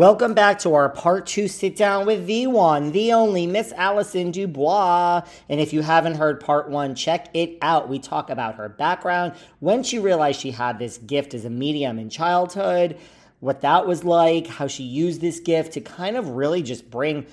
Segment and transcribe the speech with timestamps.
[0.00, 4.30] Welcome back to our part two sit down with the one, the only Miss Allison
[4.30, 5.20] Dubois.
[5.46, 7.90] And if you haven't heard part one, check it out.
[7.90, 11.98] We talk about her background, when she realized she had this gift as a medium
[11.98, 12.96] in childhood,
[13.40, 17.26] what that was like, how she used this gift to kind of really just bring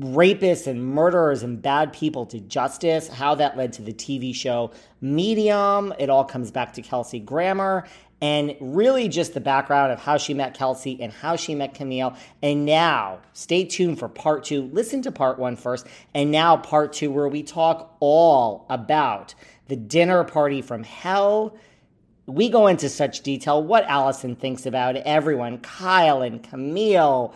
[0.00, 4.70] rapists and murderers and bad people to justice, how that led to the TV show
[5.02, 5.92] Medium.
[5.98, 7.86] It all comes back to Kelsey Grammer
[8.22, 12.16] and really just the background of how she met Kelsey and how she met Camille.
[12.40, 14.70] And now, stay tuned for part two.
[14.72, 19.34] Listen to part one first, and now part two, where we talk all about
[19.66, 21.56] the dinner party from hell.
[22.26, 27.34] We go into such detail what Allison thinks about everyone Kyle and Camille.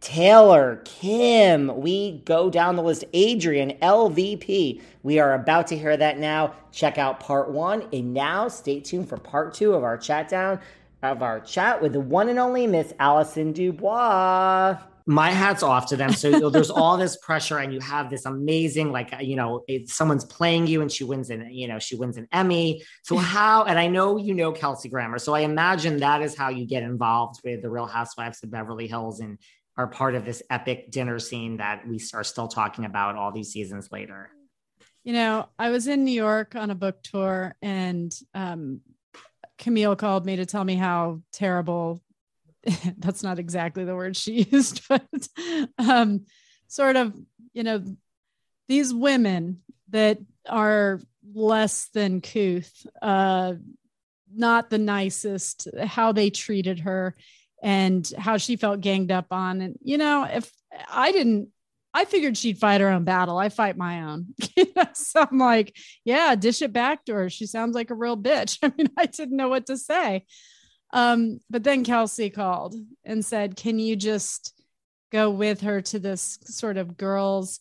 [0.00, 3.04] Taylor, Kim, we go down the list.
[3.12, 4.80] Adrian, LVP.
[5.02, 6.54] We are about to hear that now.
[6.72, 7.86] Check out part one.
[7.92, 10.60] And now stay tuned for part two of our chat down
[11.02, 14.78] of our chat with the one and only Miss Allison Dubois.
[15.06, 16.12] My hat's off to them.
[16.12, 20.66] So there's all this pressure, and you have this amazing, like you know, someone's playing
[20.66, 22.82] you, and she wins an, you know, she wins an Emmy.
[23.02, 23.64] So how?
[23.64, 26.82] And I know you know Kelsey Grammer, so I imagine that is how you get
[26.82, 29.38] involved with the Real Housewives of Beverly Hills and
[29.80, 33.50] are part of this epic dinner scene that we are still talking about all these
[33.50, 34.28] seasons later.
[35.04, 38.82] You know, I was in New York on a book tour and um,
[39.56, 42.02] Camille called me to tell me how terrible
[42.98, 45.28] that's not exactly the word she used, but
[45.78, 46.26] um,
[46.68, 47.14] sort of,
[47.54, 47.82] you know,
[48.68, 51.00] these women that are
[51.32, 53.54] less than couth, uh,
[54.30, 57.16] not the nicest, how they treated her
[57.62, 59.60] and how she felt ganged up on.
[59.60, 60.50] And, you know, if
[60.88, 61.48] I didn't,
[61.92, 63.36] I figured she'd fight her own battle.
[63.36, 64.28] I fight my own.
[64.94, 67.30] so I'm like, yeah, dish it back to her.
[67.30, 68.58] She sounds like a real bitch.
[68.62, 70.24] I mean, I didn't know what to say.
[70.92, 74.54] Um, but then Kelsey called and said, Can you just
[75.12, 77.60] go with her to this sort of girls'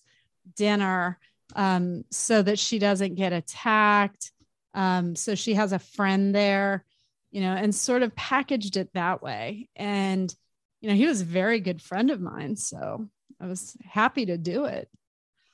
[0.56, 1.20] dinner
[1.56, 4.32] um, so that she doesn't get attacked?
[4.74, 6.86] Um, so she has a friend there
[7.32, 9.70] you know, and sort of packaged it that way.
[9.76, 10.34] And,
[10.82, 12.56] you know, he was a very good friend of mine.
[12.56, 13.08] So
[13.40, 14.90] I was happy to do it.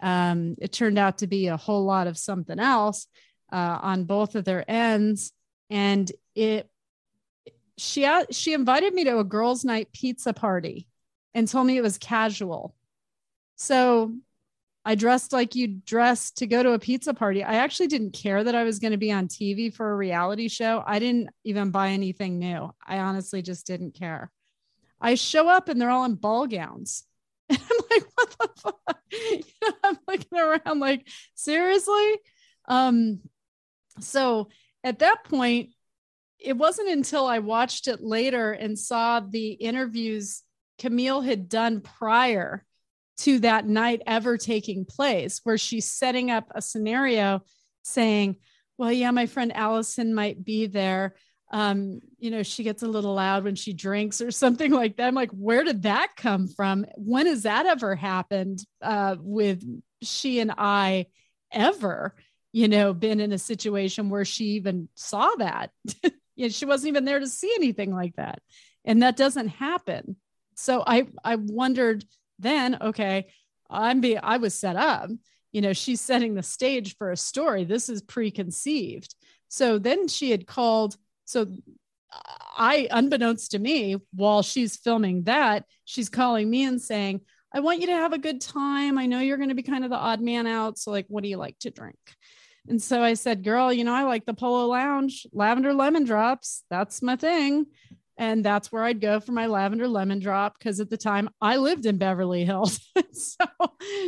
[0.01, 3.07] Um, it turned out to be a whole lot of something else
[3.51, 5.31] uh, on both of their ends.
[5.69, 6.69] And it,
[7.77, 10.87] she, she invited me to a girls' night pizza party
[11.33, 12.75] and told me it was casual.
[13.57, 14.13] So
[14.87, 17.43] I dressed like you dressed to go to a pizza party.
[17.43, 20.47] I actually didn't care that I was going to be on TV for a reality
[20.47, 20.83] show.
[20.85, 22.71] I didn't even buy anything new.
[22.85, 24.31] I honestly just didn't care.
[25.01, 27.03] I show up and they're all in ball gowns.
[27.49, 28.99] And I'm like, what the fuck?
[29.11, 32.15] You know, I'm looking around like, seriously?
[32.67, 33.21] Um,
[34.01, 34.49] so
[34.83, 35.69] at that point,
[36.39, 40.43] it wasn't until I watched it later and saw the interviews
[40.77, 42.65] Camille had done prior
[43.17, 47.41] to that night ever taking place, where she's setting up a scenario
[47.83, 48.37] saying,
[48.77, 51.15] Well, yeah, my friend Allison might be there.
[51.51, 55.07] Um, you know, she gets a little loud when she drinks or something like that.
[55.07, 56.85] I'm like, where did that come from?
[56.97, 59.63] When has that ever happened uh, with
[60.01, 61.07] she and I
[61.51, 62.15] ever,
[62.51, 65.71] you know, been in a situation where she even saw that?
[66.35, 68.39] you know, she wasn't even there to see anything like that.
[68.83, 70.17] And that doesn't happen.
[70.55, 72.05] So I I wondered
[72.39, 73.27] then okay
[73.69, 75.09] i'm be i was set up
[75.51, 79.15] you know she's setting the stage for a story this is preconceived
[79.55, 80.97] So then she had called.
[81.25, 81.47] So
[82.57, 87.21] I, unbeknownst to me, while she's filming that, she's calling me and saying,
[87.53, 88.97] I want you to have a good time.
[88.97, 90.77] I know you're going to be kind of the odd man out.
[90.77, 91.97] So, like, what do you like to drink?
[92.67, 96.63] And so I said, Girl, you know, I like the Polo Lounge, lavender lemon drops.
[96.69, 97.67] That's my thing.
[98.17, 101.57] And that's where I'd go for my lavender lemon drop because at the time I
[101.57, 102.79] lived in Beverly Hills.
[103.11, 103.45] so,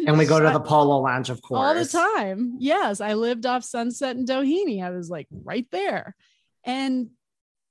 [0.06, 1.59] and we go to the Polo Lounge, of course.
[1.59, 2.56] All the time.
[2.59, 3.01] Yes.
[3.01, 4.81] I lived off Sunset and Doheny.
[4.81, 6.15] I was like right there.
[6.63, 7.09] And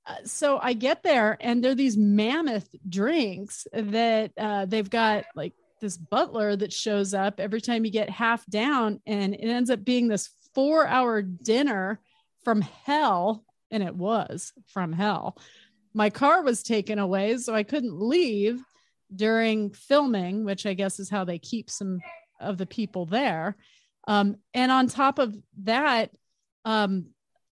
[0.06, 5.24] uh, so I get there and there are these mammoth drinks that uh, they've got
[5.34, 9.70] like this butler that shows up every time you get half down and it ends
[9.70, 12.00] up being this four hour dinner
[12.44, 15.36] from hell and it was from hell
[15.96, 18.60] my car was taken away so i couldn't leave
[19.14, 21.98] during filming which i guess is how they keep some
[22.40, 23.56] of the people there
[24.08, 25.34] um, and on top of
[25.64, 26.10] that
[26.64, 27.06] um,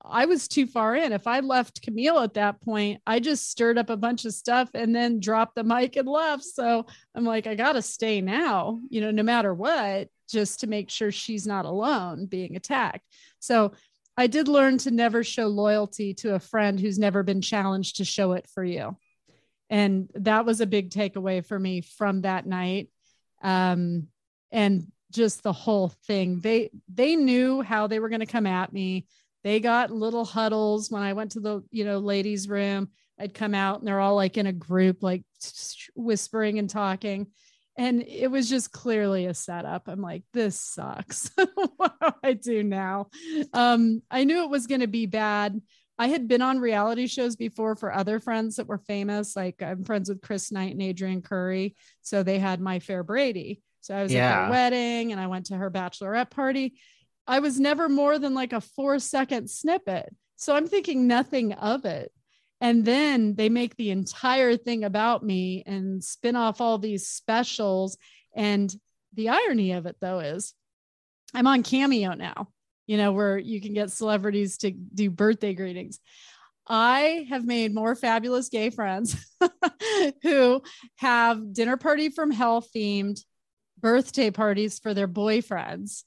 [0.05, 1.13] I was too far in.
[1.13, 4.71] If I left Camille at that point, I just stirred up a bunch of stuff
[4.75, 6.45] and then dropped the mic and left.
[6.45, 10.67] So I'm like, I got to stay now, you know, no matter what, just to
[10.67, 13.07] make sure she's not alone being attacked.
[13.39, 13.73] So
[14.17, 18.05] I did learn to never show loyalty to a friend who's never been challenged to
[18.05, 18.97] show it for you.
[19.71, 22.91] And that was a big takeaway for me from that night.
[23.43, 24.09] Um,
[24.51, 26.41] and just the whole thing.
[26.41, 29.07] They they knew how they were going to come at me
[29.45, 32.89] they got little huddles when I went to the, you know, ladies' room.
[33.19, 35.25] I'd come out and they're all like in a group, like
[35.95, 37.29] whispering and talking.
[37.77, 39.89] And it was just clearly a setup.
[39.89, 41.31] I'm like, this sucks.
[41.77, 43.09] what do I do now?
[43.53, 45.61] Um, I knew it was going to be bad.
[45.99, 49.37] I had been on reality shows before for other friends that were famous.
[49.37, 51.75] Like I'm friends with Chris Knight and Adrianne Curri.
[52.03, 53.63] So they had My Fair Brady.
[53.81, 54.31] So I was yeah.
[54.31, 56.75] at their wedding and I went to her bachelorette party
[57.27, 60.15] I was never more than like a four second snippet.
[60.37, 62.13] So I'm thinking nothing of it.
[62.63, 67.99] And then they make the entire thing about me and spin off all these specials.
[68.37, 68.73] And
[69.15, 70.55] the irony of it, though, is
[71.35, 72.51] I'm on Cameo now,
[72.87, 75.99] you know, where you can get celebrities to do birthday greetings.
[76.65, 79.17] I have made more fabulous gay friends
[80.23, 80.63] who
[80.99, 83.19] have dinner party from hell themed
[83.81, 86.05] birthday parties for their boyfriends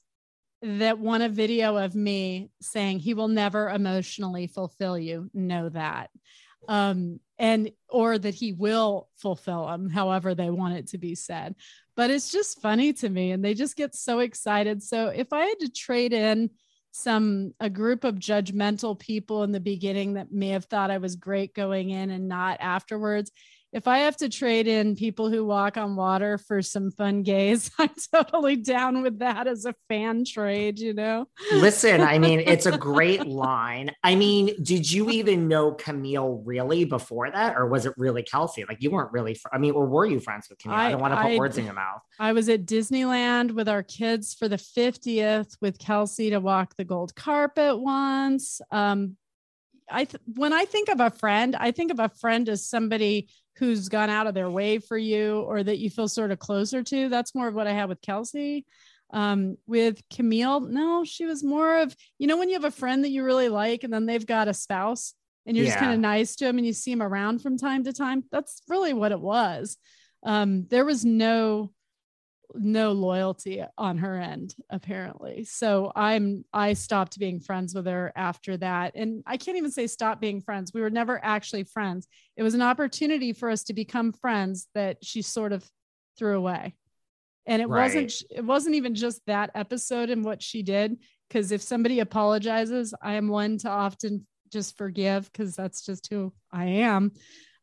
[0.62, 6.08] that want a video of me saying he will never emotionally fulfill you know that
[6.68, 11.54] um and or that he will fulfill them however they want it to be said.
[11.96, 14.82] But it's just funny to me and they just get so excited.
[14.82, 16.50] So if i had to trade in
[16.96, 21.14] some a group of judgmental people in the beginning that may have thought i was
[21.14, 23.30] great going in and not afterwards
[23.72, 27.70] if I have to trade in people who walk on water for some fun gays,
[27.78, 31.26] I'm totally down with that as a fan trade, you know?
[31.52, 33.90] Listen, I mean, it's a great line.
[34.02, 37.56] I mean, did you even know Camille really before that?
[37.56, 38.64] Or was it really Kelsey?
[38.68, 40.76] Like you weren't really, fr- I mean, or were you friends with Camille?
[40.76, 42.00] I, I don't want to put I, words in your mouth.
[42.18, 46.84] I was at Disneyland with our kids for the 50th with Kelsey to walk the
[46.84, 48.60] gold carpet once.
[48.70, 49.16] Um,
[49.90, 53.28] I th- when I think of a friend, I think of a friend as somebody
[53.58, 56.82] who's gone out of their way for you or that you feel sort of closer
[56.82, 57.08] to.
[57.08, 58.66] That's more of what I had with Kelsey.
[59.12, 63.04] Um, with Camille, no, she was more of, you know, when you have a friend
[63.04, 65.14] that you really like and then they've got a spouse
[65.46, 65.72] and you're yeah.
[65.72, 68.24] just kind of nice to them and you see them around from time to time.
[68.32, 69.76] That's really what it was.
[70.24, 71.70] Um, there was no
[72.54, 75.44] no loyalty on her end apparently.
[75.44, 78.92] So i'm i stopped being friends with her after that.
[78.94, 80.72] And i can't even say stop being friends.
[80.72, 82.08] We were never actually friends.
[82.36, 85.68] It was an opportunity for us to become friends that she sort of
[86.18, 86.74] threw away.
[87.46, 87.84] And it right.
[87.84, 90.98] wasn't it wasn't even just that episode and what she did
[91.28, 96.32] because if somebody apologizes i am one to often just forgive because that's just who
[96.52, 97.12] i am.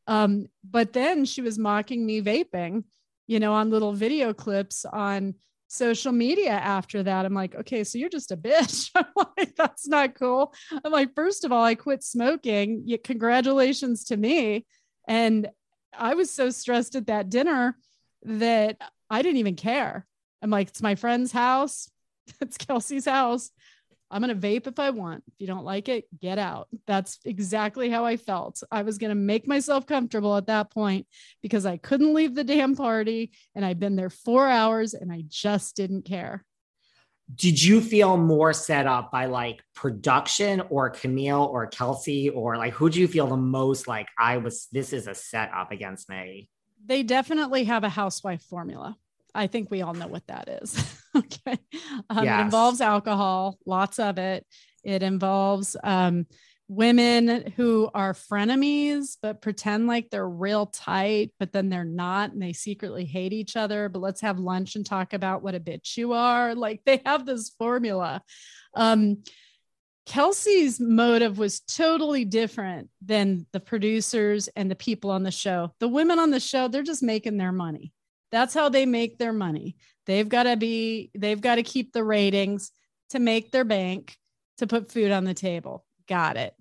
[0.05, 2.83] Um, but then she was mocking me vaping
[3.27, 5.35] you know, on little video clips on
[5.67, 7.25] social media after that.
[7.25, 8.89] I'm like, okay, so you're just a bitch.
[8.95, 9.05] I'm
[9.37, 10.53] like, that's not cool.
[10.83, 12.87] I'm like, first of all, I quit smoking.
[13.03, 14.65] Congratulations to me.
[15.07, 15.49] And
[15.97, 17.77] I was so stressed at that dinner
[18.23, 18.77] that
[19.09, 20.05] I didn't even care.
[20.41, 21.89] I'm like, it's my friend's house.
[22.39, 23.51] It's Kelsey's house.
[24.13, 25.23] I'm going to vape if I want.
[25.27, 26.67] If you don't like it, get out.
[26.85, 28.61] That's exactly how I felt.
[28.71, 31.07] I was going to make myself comfortable at that point
[31.41, 35.23] because I couldn't leave the damn party and I'd been there four hours and I
[35.27, 36.45] just didn't care.
[37.33, 42.73] Did you feel more set up by like production or Camille or Kelsey or like
[42.73, 46.49] who do you feel the most like I was, this is a setup against me?
[46.85, 48.95] They definitely have a housewife formula.
[49.35, 51.01] I think we all know what that is.
[51.15, 51.57] okay.
[52.09, 52.39] Um, yes.
[52.39, 54.45] It involves alcohol, lots of it.
[54.83, 56.25] It involves um,
[56.67, 62.41] women who are frenemies but pretend like they're real tight but then they're not and
[62.41, 65.97] they secretly hate each other but let's have lunch and talk about what a bitch
[65.97, 68.21] you are like they have this formula
[68.75, 69.21] um
[70.05, 75.87] kelsey's motive was totally different than the producers and the people on the show the
[75.87, 77.91] women on the show they're just making their money
[78.33, 82.03] that's how they make their money they've got to be they've got to keep the
[82.03, 82.71] ratings
[83.09, 84.17] to make their bank
[84.57, 86.53] to put food on the table got it.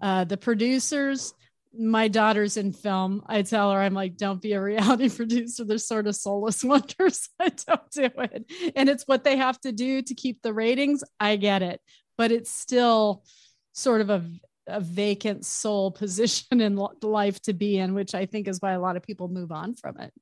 [0.00, 1.34] Uh, the producers,
[1.76, 3.22] my daughter's in film.
[3.26, 5.64] I tell her, I'm like, don't be a reality producer.
[5.64, 7.28] They're sort of soulless wonders.
[7.40, 8.72] I don't do it.
[8.76, 11.04] And it's what they have to do to keep the ratings.
[11.18, 11.80] I get it.
[12.16, 13.24] But it's still
[13.72, 14.24] sort of a,
[14.66, 18.80] a vacant soul position in life to be in, which I think is why a
[18.80, 20.12] lot of people move on from it.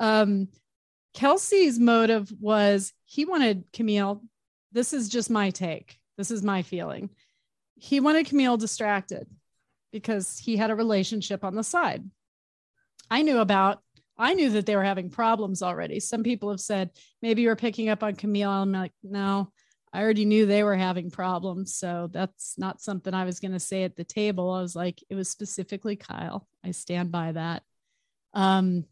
[0.00, 0.48] Um,
[1.14, 4.22] Kelsey's motive was he wanted Camille.
[4.72, 5.98] This is just my take.
[6.16, 7.10] This is my feeling
[7.80, 9.26] he wanted Camille distracted
[9.90, 12.04] because he had a relationship on the side.
[13.10, 13.80] I knew about,
[14.18, 15.98] I knew that they were having problems already.
[15.98, 16.90] Some people have said,
[17.22, 18.50] maybe you're picking up on Camille.
[18.50, 19.50] I'm like, no,
[19.94, 21.74] I already knew they were having problems.
[21.74, 24.50] So that's not something I was going to say at the table.
[24.50, 26.46] I was like, it was specifically Kyle.
[26.62, 27.62] I stand by that.
[28.34, 28.84] Um,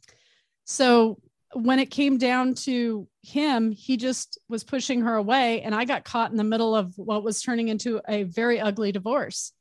[0.69, 1.19] so
[1.55, 5.63] when it came down to him, he just was pushing her away.
[5.63, 8.93] And I got caught in the middle of what was turning into a very ugly
[8.93, 9.55] divorce.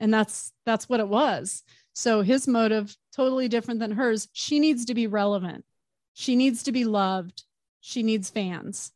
[0.00, 1.62] And that's that's what it was.
[1.92, 4.26] So his motive totally different than hers.
[4.32, 5.64] She needs to be relevant.
[6.14, 7.44] She needs to be loved.
[7.80, 8.90] She needs fans.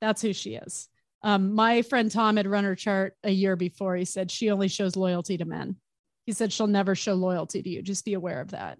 [0.00, 0.88] That's who she is.
[1.22, 3.96] Um, my friend Tom had run her chart a year before.
[3.96, 5.76] He said she only shows loyalty to men.
[6.24, 7.82] He said she'll never show loyalty to you.
[7.82, 8.78] Just be aware of that.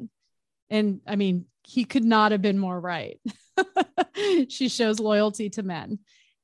[0.71, 3.21] And I mean, he could not have been more right.
[4.49, 5.99] she shows loyalty to men.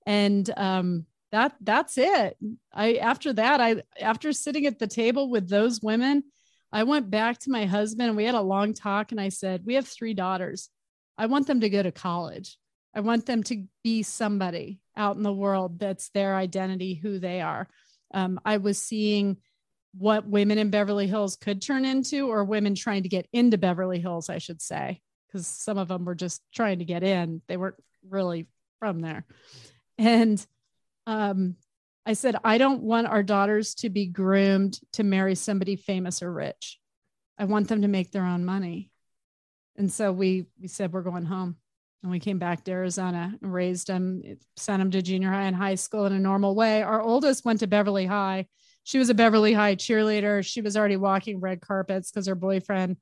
[0.07, 2.37] And um, that that's it.
[2.73, 6.25] I after that, I after sitting at the table with those women,
[6.73, 9.63] I went back to my husband and we had a long talk and I said,
[9.65, 10.69] "We have three daughters.
[11.17, 12.59] I want them to go to college.
[12.95, 17.41] I want them to be somebody out in the world that's their identity, who they
[17.41, 17.69] are."
[18.13, 19.39] Um, I was seeing
[19.97, 24.01] what women in Beverly Hills could turn into, or women trying to get into Beverly
[24.01, 27.43] Hills, I should say, because some of them were just trying to get in.
[27.47, 28.47] They weren't really
[28.79, 29.27] from there.
[29.99, 30.45] And
[31.07, 31.57] um,
[32.07, 36.33] I said, I don't want our daughters to be groomed to marry somebody famous or
[36.33, 36.79] rich.
[37.39, 38.91] I want them to make their own money.
[39.77, 41.57] And so we we said we're going home.
[42.03, 44.23] And we came back to Arizona and raised them,
[44.57, 46.83] sent them to junior high and high school in a normal way.
[46.83, 48.49] Our oldest went to Beverly High
[48.85, 50.45] she was a Beverly High cheerleader.
[50.45, 52.97] She was already walking red carpets because her boyfriend,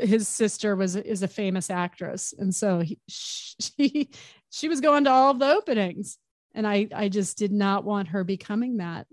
[0.00, 4.10] his sister, was is a famous actress, and so he, she
[4.50, 6.18] she was going to all of the openings,
[6.54, 9.06] and I I just did not want her becoming that.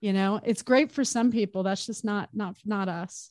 [0.00, 1.64] You know, it's great for some people.
[1.64, 3.30] That's just not not not us.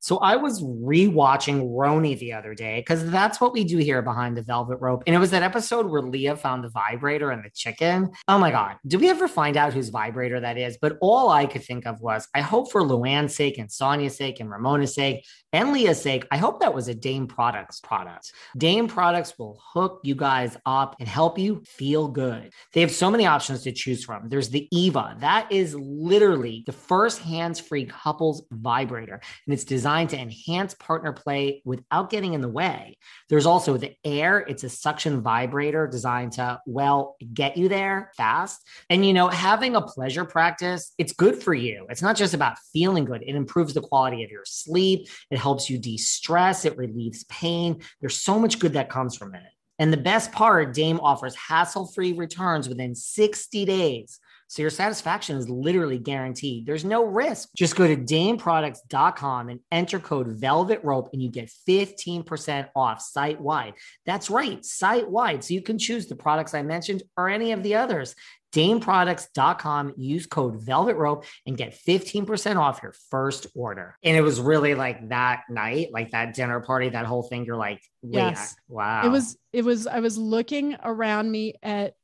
[0.00, 4.36] So I was rewatching RHONY the other day because that's what we do here behind
[4.36, 5.02] the velvet rope.
[5.06, 8.10] And it was that episode where Leah found the vibrator and the chicken.
[8.28, 8.76] Oh my God.
[8.86, 10.78] Did we ever find out whose vibrator that is?
[10.80, 14.38] But all I could think of was I hope for Luann's sake and Sonja's sake
[14.38, 18.32] and Ramona's sake and Leah's sake, I hope that was a Dame Products product.
[18.56, 22.52] Dame Products will hook you guys up and help you feel good.
[22.74, 24.28] They have so many options to choose from.
[24.28, 25.16] There's the Eva.
[25.20, 29.20] That is literally the first hands-free couples vibrator.
[29.46, 32.98] And it's designed designed to enhance partner play without getting in the way.
[33.30, 34.40] There's also the Aer.
[34.40, 38.60] It's a suction vibrator designed to, well, get you there fast.
[38.90, 41.86] And, you know, having a pleasure practice, it's good for you.
[41.88, 45.70] It's not just about feeling good, it improves the quality of your sleep, it helps
[45.70, 47.80] you de stress, it relieves pain.
[48.02, 49.42] There's so much good that comes from it.
[49.78, 54.20] And the best part, Dame offers hassle free returns within 60 days.
[54.48, 56.64] So your satisfaction is literally guaranteed.
[56.64, 57.50] There's no risk.
[57.54, 63.40] Just go to dameproducts.com and enter code velvet rope and you get 15% off site
[63.40, 63.74] wide.
[64.06, 65.44] That's right, site wide.
[65.44, 68.14] So you can choose the products I mentioned or any of the others.
[68.54, 73.98] DameProducts.com, use code Velvet Rope and get 15% off your first order.
[74.02, 77.44] And it was really like that night, like that dinner party, that whole thing.
[77.44, 78.56] You're like, yes.
[78.66, 79.04] wow.
[79.04, 81.94] It was, it was, I was looking around me at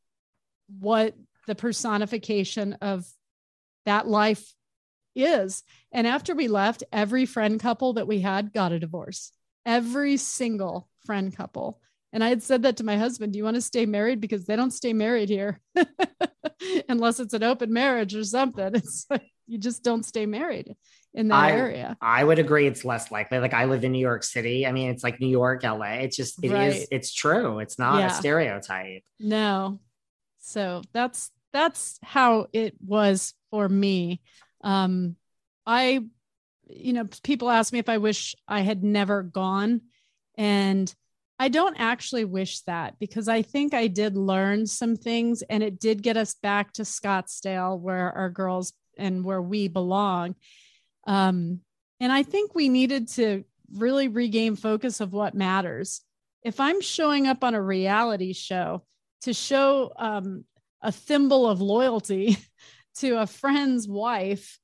[0.78, 1.14] what
[1.46, 3.06] the personification of
[3.86, 4.52] that life
[5.14, 5.62] is.
[5.92, 9.30] And after we left, every friend couple that we had got a divorce.
[9.66, 11.80] Every single friend couple.
[12.12, 14.20] And I had said that to my husband, Do you want to stay married?
[14.20, 15.60] Because they don't stay married here
[16.88, 18.74] unless it's an open marriage or something.
[18.74, 20.74] It's like you just don't stay married
[21.12, 21.96] in that I, area.
[22.00, 23.38] I would agree it's less likely.
[23.38, 24.66] Like I live in New York City.
[24.66, 26.00] I mean, it's like New York, LA.
[26.04, 26.52] It's just it is.
[26.52, 26.86] Right.
[26.90, 27.58] it's true.
[27.58, 28.06] It's not Yeah.
[28.06, 29.02] a stereotype.
[29.20, 29.80] No.
[30.40, 34.20] So that's that's how it was for me.
[34.62, 35.16] Um
[35.66, 36.00] I
[36.68, 39.82] you know, people ask me if I wish I had never gone
[40.36, 40.92] and
[41.38, 45.78] I don't actually wish that because I think I did learn some things and it
[45.78, 50.34] did get us back to Scottsdale where our girls and where we belong.
[51.06, 51.60] Um
[52.00, 56.00] and I think we needed to really regain focus of what matters.
[56.42, 58.82] If I'm showing up on a reality show
[59.22, 60.44] to show um,
[60.84, 62.36] a thimble of loyalty
[62.96, 64.58] to a friend's wife,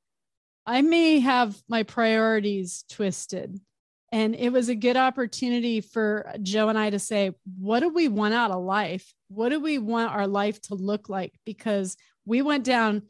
[0.67, 3.59] I may have my priorities twisted.
[4.13, 8.09] And it was a good opportunity for Joe and I to say, what do we
[8.09, 9.13] want out of life?
[9.29, 11.33] What do we want our life to look like?
[11.47, 11.97] Because
[12.27, 13.03] we went down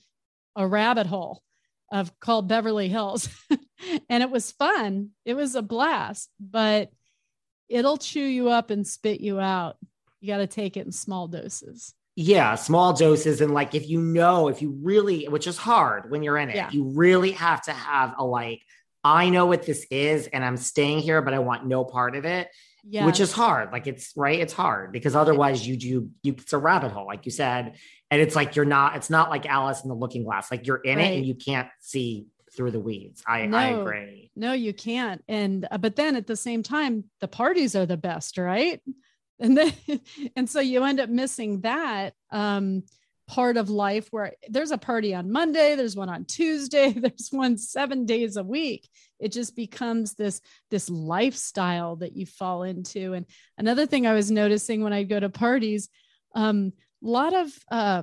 [0.55, 1.43] a rabbit hole
[1.91, 3.29] of called Beverly Hills.
[4.09, 5.11] and it was fun.
[5.25, 6.91] It was a blast, but
[7.69, 9.77] it'll chew you up and spit you out.
[10.21, 11.95] You got to take it in small doses.
[12.17, 13.41] Yeah, small doses.
[13.41, 16.57] And like if you know, if you really, which is hard when you're in it,
[16.57, 16.71] Yeah.
[16.71, 18.63] you really have to have a like,
[19.03, 22.25] I know what this is and I'm staying here, but I want no part of
[22.25, 22.49] it.
[22.83, 23.05] Yeah.
[23.05, 23.73] which is hard.
[23.73, 27.27] Like it's right, it's hard because otherwise you do you it's a rabbit hole, like
[27.27, 27.75] you said,
[28.11, 28.97] and it's like you're not.
[28.97, 30.51] It's not like Alice in the Looking Glass.
[30.51, 32.27] Like you're in it and you can't see
[32.57, 33.23] through the weeds.
[33.27, 34.31] I I agree.
[34.35, 35.23] No, you can't.
[35.29, 38.81] And uh, but then at the same time, the parties are the best, right?
[39.41, 39.73] And then
[40.37, 42.83] and so you end up missing that um
[43.29, 47.57] part of life where there's a party on Monday, there's one on Tuesday, there's one
[47.57, 48.89] 7 days a week.
[49.19, 53.15] It just becomes this this lifestyle that you fall into.
[53.15, 55.89] And another thing I was noticing when I go to parties,
[56.35, 56.73] um
[57.05, 58.03] a lot of uh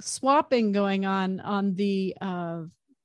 [0.00, 2.62] swapping going on on the uh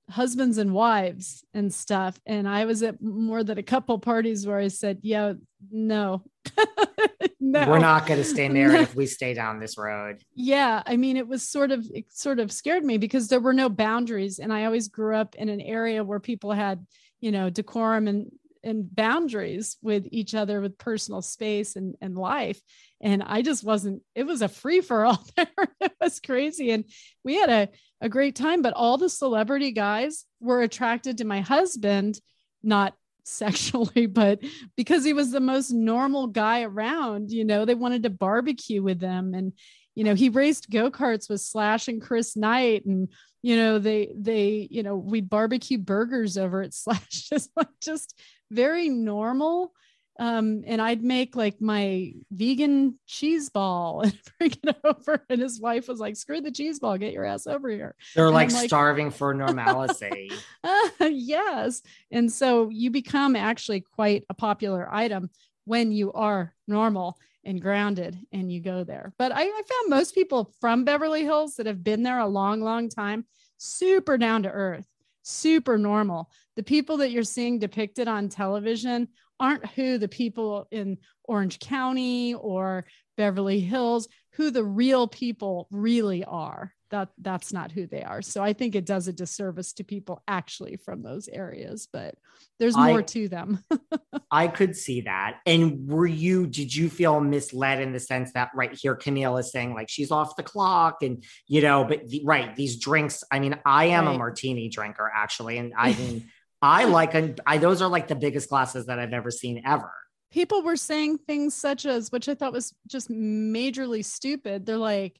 [0.10, 2.20] husbands and wives and stuff.
[2.26, 5.34] And I was at more than a couple parties where I said, yeah,
[5.72, 6.24] no,
[7.40, 10.22] no, We're not going to stay married if we stay down this road.
[10.34, 10.84] Yeah.
[10.86, 13.70] I mean, it was sort of, it sort of scared me because there were no
[13.70, 14.40] boundaries.
[14.40, 16.86] And I always grew up in an area where people had,
[17.20, 18.32] you know, decorum and,
[18.64, 22.62] and boundaries with each other with personal space and, and life.
[23.02, 25.48] And I just wasn't, it was a free for all there.
[25.82, 26.72] it was crazy.
[26.72, 26.86] And
[27.24, 27.70] we had a,
[28.02, 32.20] a great time, but all the celebrity guys were attracted to my husband,
[32.64, 34.40] not sexually, but
[34.76, 39.00] because he was the most normal guy around, you know, they wanted to barbecue with
[39.00, 39.34] them.
[39.34, 39.54] And,
[39.96, 42.86] you know, he raced go-karts with Slash and Chris Knight.
[42.86, 43.10] And,
[43.42, 48.20] you know, they, they, you know, we'd barbecue burgers over at Slash, just like just
[48.50, 49.74] very normal.
[50.20, 55.24] Um, and I'd make like my vegan cheese ball and bring it over.
[55.30, 57.96] And his wife was like, screw the cheese ball, get your ass over here.
[58.16, 60.30] They're like, like- starving for normalcy.
[60.62, 61.82] Uh, yes.
[62.12, 65.30] And so you become actually quite a popular item
[65.64, 69.14] when you are normal and grounded and you go there.
[69.18, 72.60] But I, I found most people from Beverly Hills that have been there a long,
[72.60, 73.26] long time,
[73.58, 74.86] super down to earth,
[75.24, 76.30] super normal.
[76.58, 79.08] The people that you're seeing depicted on television
[79.40, 82.86] aren't who the people in Orange County or
[83.18, 86.74] Beverly Hills, who the real people really are.
[86.92, 88.24] That that's not who they are.
[88.24, 92.16] So I think it does a disservice to people actually from those areas, but
[92.58, 93.64] there's I- more to them.
[94.32, 95.40] I could see that.
[95.46, 99.52] And were you, did you feel misled in the sense that right here, Camille is
[99.52, 103.40] saying like she's off the clock and, you know, but the, right, these drinks, I
[103.40, 105.58] mean, I am a martini drinker actually.
[105.58, 106.30] And I mean,
[106.62, 109.92] I like, I, those are like the biggest glasses that I've ever seen ever.
[110.32, 114.66] people were saying things such as, which I thought was just majorly stupid.
[114.66, 115.20] They're like,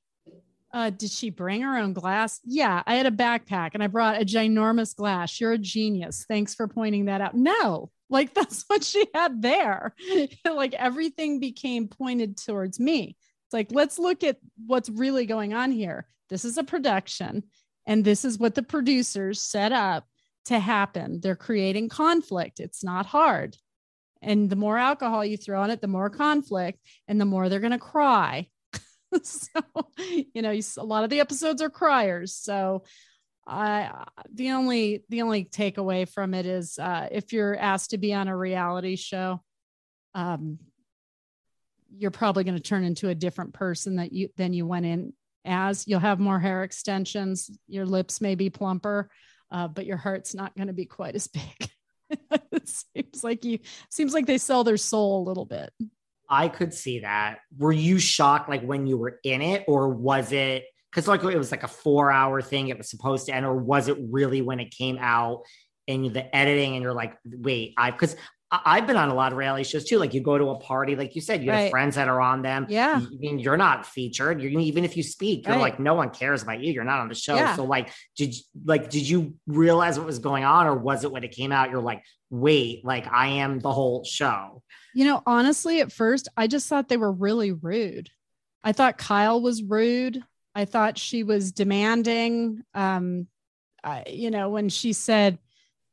[0.72, 2.40] uh, did she bring her own glass?
[2.44, 5.40] Yeah, I had a backpack and I brought a ginormous glass.
[5.40, 6.26] You're a genius.
[6.28, 7.36] Thanks for pointing that out.
[7.36, 9.96] No, like that's what she had there.
[10.46, 13.16] like everything became pointed towards me.
[13.48, 16.06] It's like, let's look at what's really going on here.
[16.30, 17.46] This is a production,
[17.88, 20.06] and this is what the producers set up
[20.50, 21.20] to happen.
[21.22, 22.60] They're creating conflict.
[22.60, 23.56] It's not hard.
[24.22, 27.60] And the more alcohol you throw on it, the more conflict and the more they're
[27.60, 28.48] going to cry.
[29.24, 29.62] so,
[29.98, 32.36] you know, you, a lot of the episodes are criers.
[32.36, 32.84] So,
[33.48, 38.14] I the only the only takeaway from it is uh, if you're asked to be
[38.14, 39.42] on a reality show,
[40.14, 40.60] um,
[41.98, 45.14] you're probably going to turn into a different person that you than you went in
[45.46, 49.10] as you'll have more hair extensions, your lips may be plumper,
[49.52, 51.70] uh, but your heart's not going to be quite as big.
[52.52, 53.60] it seems like you
[53.90, 55.72] seems like they sell their soul a little bit.
[56.30, 57.40] I could see that.
[57.58, 61.38] Were you shocked like when you were in it, or was it because like it
[61.38, 64.42] was like a four hour thing it was supposed to end, or was it really
[64.42, 65.44] when it came out
[65.88, 68.16] and the editing and you're like, wait, I because
[68.52, 70.00] I've been on a lot of reality shows too.
[70.00, 71.62] Like you go to a party, like you said, you right.
[71.62, 72.66] have friends that are on them.
[72.68, 73.00] Yeah.
[73.00, 74.42] I mean, you're not featured.
[74.42, 75.62] You're even if you speak, you're right.
[75.62, 76.74] like, no one cares about you.
[76.74, 77.36] You're not on the show.
[77.36, 77.56] Yeah.
[77.56, 78.34] So like, did
[78.66, 81.70] like, did you realize what was going on or was it when it came out?
[81.70, 84.64] You're like, wait, like I am the whole show.
[84.96, 88.10] You know, honestly, at first I just thought they were really rude.
[88.64, 90.24] I thought Kyle was rude.
[90.56, 92.64] I thought she was demanding.
[92.74, 93.28] Um,
[93.84, 95.38] I, you know, when she said,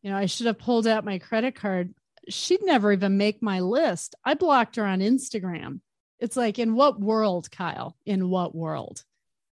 [0.02, 1.92] you know, I should have pulled out my credit card
[2.28, 4.14] she'd never even make my list.
[4.24, 5.80] I blocked her on Instagram.
[6.18, 7.96] It's like, in what world, Kyle?
[8.06, 9.02] In what world?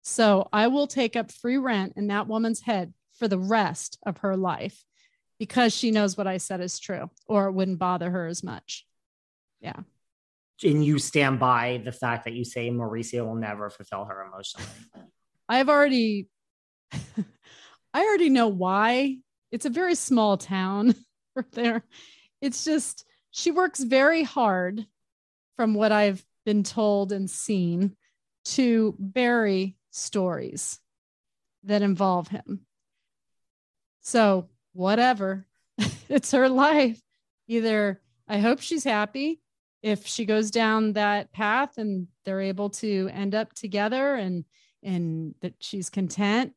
[0.02, 4.18] So I will take up free rent in that woman's head for the rest of
[4.18, 4.84] her life
[5.38, 8.86] because she knows what I said is true or it wouldn't bother her as much.
[9.60, 9.80] Yeah.
[10.62, 14.66] And you stand by the fact that you say Mauricio will never fulfill her emotionally.
[15.48, 16.28] I've already,
[16.92, 19.18] I already know why.
[19.50, 20.94] It's a very small town
[21.52, 21.82] there
[22.40, 24.86] it's just she works very hard
[25.56, 27.96] from what I've been told and seen
[28.44, 30.80] to bury stories
[31.64, 32.66] that involve him.
[34.02, 35.46] So, whatever,
[36.08, 37.00] it's her life.
[37.48, 39.40] Either I hope she's happy
[39.82, 44.44] if she goes down that path and they're able to end up together and
[44.82, 46.52] and that she's content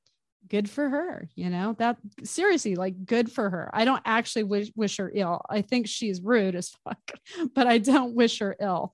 [0.50, 3.70] good for her you know that seriously like good for her.
[3.74, 5.42] I don't actually wish, wish her ill.
[5.50, 7.12] I think she's rude as fuck
[7.54, 8.94] but i don't wish her ill.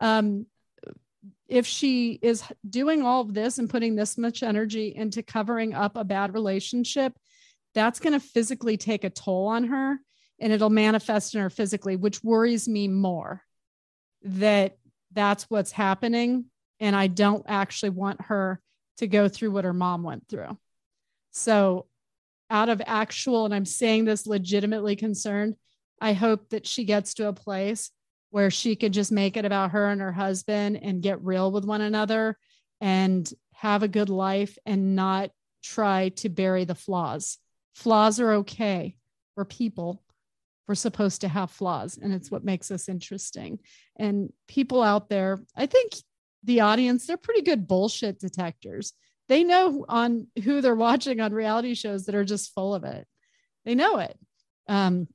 [0.00, 0.46] Um
[1.48, 5.96] if she is doing all of this and putting this much energy into covering up
[5.96, 7.12] a bad relationship
[7.74, 9.98] that's going to physically take a toll on her
[10.40, 13.42] and it'll manifest in her physically which worries me more
[14.22, 14.78] that
[15.12, 16.46] that's what's happening
[16.78, 18.60] and i don't actually want her
[18.96, 20.56] to go through what her mom went through
[21.30, 21.86] so,
[22.50, 25.54] out of actual, and I'm saying this legitimately concerned,
[26.00, 27.90] I hope that she gets to a place
[28.30, 31.64] where she can just make it about her and her husband and get real with
[31.64, 32.36] one another
[32.80, 35.30] and have a good life and not
[35.62, 37.38] try to bury the flaws.
[37.74, 38.96] Flaws are okay.
[39.36, 40.02] We're people.
[40.66, 43.58] We're supposed to have flaws, and it's what makes us interesting.
[43.96, 45.94] And people out there, I think
[46.44, 48.92] the audience, they're pretty good bullshit detectors
[49.30, 53.06] they know on who they're watching on reality shows that are just full of it.
[53.64, 54.18] They know it.
[54.66, 55.06] Um,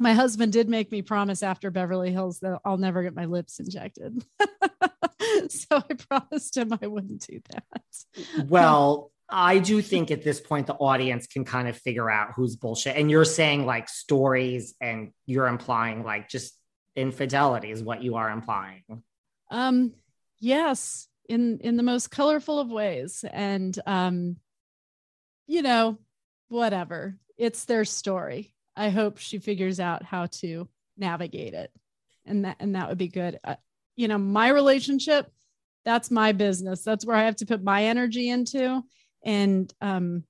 [0.00, 3.60] my husband did make me promise after Beverly Hills that I'll never get my lips
[3.60, 4.24] injected.
[5.48, 8.48] so I promised him I wouldn't do that.
[8.48, 12.56] well, I do think at this point the audience can kind of figure out who's
[12.56, 12.96] bullshit.
[12.96, 16.58] And you're saying like stories and you're implying like just
[16.96, 18.82] infidelity is what you are implying.
[19.52, 19.92] Um
[20.40, 23.24] yes, in in the most colorful of ways.
[23.30, 24.36] And um
[25.46, 25.98] you know
[26.48, 27.16] whatever.
[27.36, 28.54] It's their story.
[28.76, 31.70] I hope she figures out how to navigate it.
[32.24, 33.38] And that and that would be good.
[33.42, 33.56] Uh,
[33.96, 35.30] you know my relationship
[35.84, 36.82] that's my business.
[36.82, 38.82] That's where i have to put my energy into.
[39.24, 40.24] And um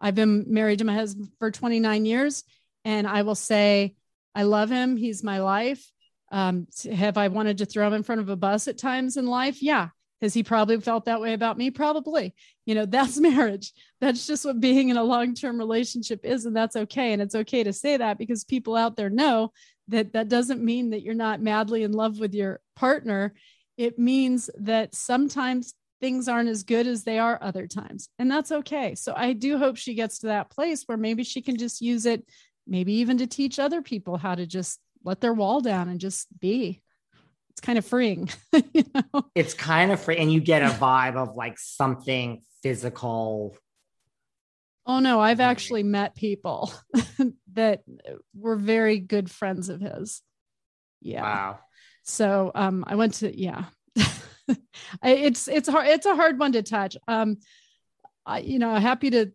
[0.00, 2.44] i've been married to my husband for 29 years.
[2.84, 3.94] And i will say
[4.34, 4.96] i love him.
[4.96, 5.90] He's my life.
[6.30, 9.26] Um have i wanted to throw him in front of a bus at times in
[9.26, 9.62] life?
[9.62, 9.88] Yeah
[10.22, 11.70] has he probably felt that way about me?
[11.70, 12.34] Probably.
[12.64, 13.72] You know, that's marriage.
[14.00, 16.46] That's just what being in a long term relationship is.
[16.46, 17.12] And that's okay.
[17.12, 19.52] And it's okay to say that because people out there know
[19.88, 23.34] that that doesn't mean that you're not madly in love with your partner.
[23.76, 28.08] It means that sometimes things aren't as good as they are other times.
[28.18, 28.94] And that's okay.
[28.94, 32.04] So I do hope she gets to that place where maybe she can just use
[32.04, 32.24] it,
[32.66, 36.26] maybe even to teach other people how to just let their wall down and just
[36.38, 36.82] be
[37.56, 38.28] it's kind of freeing.
[38.74, 39.24] you know?
[39.34, 43.56] It's kind of free, and you get a vibe of like something physical.
[44.84, 46.70] Oh no, I've actually met people
[47.54, 47.82] that
[48.34, 50.20] were very good friends of his.
[51.00, 51.22] Yeah.
[51.22, 51.58] Wow.
[52.02, 53.64] So um I went to yeah.
[55.02, 56.96] it's it's hard it's a hard one to touch.
[57.08, 57.38] Um
[58.26, 59.32] I you know, happy to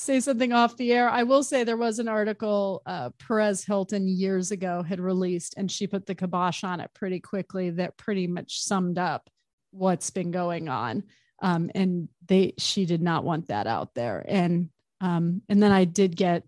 [0.00, 1.10] say something off the air.
[1.10, 5.70] I will say there was an article uh, Perez Hilton years ago had released, and
[5.70, 9.28] she put the kibosh on it pretty quickly that pretty much summed up
[9.72, 11.04] what's been going on.
[11.42, 14.24] Um, and they she did not want that out there.
[14.26, 14.70] And
[15.02, 16.44] um, and then I did get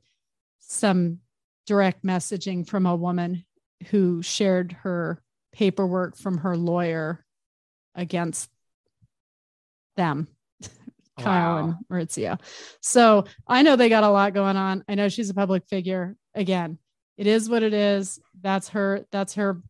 [0.60, 1.18] some
[1.66, 3.44] direct messaging from a woman
[3.90, 7.22] who shared her paperwork from her lawyer
[7.94, 8.50] against
[9.96, 10.26] them
[11.18, 11.64] Kyle wow.
[11.64, 12.40] and Mauricio.
[12.80, 14.84] So I know they got a lot going on.
[14.88, 16.16] I know she's a public figure.
[16.34, 16.78] Again,
[17.16, 18.18] it is what it is.
[18.40, 19.62] That's her, that's her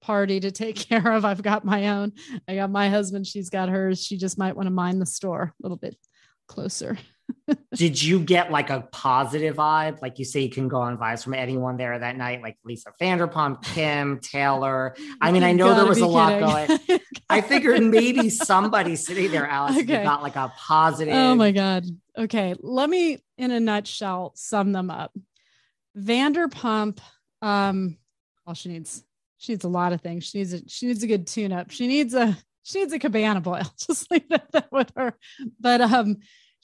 [0.00, 1.24] party to take care of.
[1.24, 2.12] I've got my own.
[2.48, 3.26] I got my husband.
[3.26, 4.02] She's got hers.
[4.02, 5.96] She just might want to mind the store a little bit
[6.46, 6.96] closer.
[7.74, 10.02] Did you get like a positive vibe?
[10.02, 12.92] Like you say, you can go on vibes from anyone there that night, like Lisa
[13.00, 14.96] Vanderpump, Kim, Taylor.
[15.20, 17.00] I mean, I know there was a lot going.
[17.28, 20.02] I figured maybe somebody sitting there, Alice, okay.
[20.02, 21.14] got like a positive.
[21.14, 21.84] Oh my God.
[22.16, 22.54] Okay.
[22.60, 25.12] Let me, in a nutshell, sum them up.
[25.96, 27.00] Vanderpump,
[27.42, 27.96] um,
[28.44, 29.02] well, she needs
[29.38, 30.24] she needs a lot of things.
[30.24, 31.70] She needs a she needs a good tune up.
[31.70, 33.60] She needs a she needs a cabana boy.
[33.62, 35.14] I'll just leave it that with her.
[35.60, 36.18] But um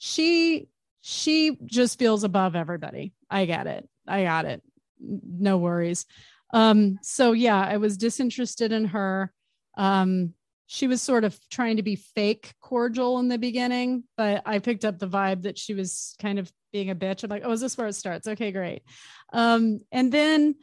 [0.05, 0.67] she
[0.99, 3.13] she just feels above everybody.
[3.29, 3.87] I get it.
[4.05, 4.61] I got it.
[4.99, 6.05] No worries.
[6.53, 9.31] Um, so yeah, I was disinterested in her.
[9.77, 10.33] Um,
[10.67, 14.83] she was sort of trying to be fake cordial in the beginning, but I picked
[14.83, 17.23] up the vibe that she was kind of being a bitch.
[17.23, 18.27] I'm like, oh, is this where it starts?
[18.27, 18.83] Okay, great.
[19.31, 20.55] Um, and then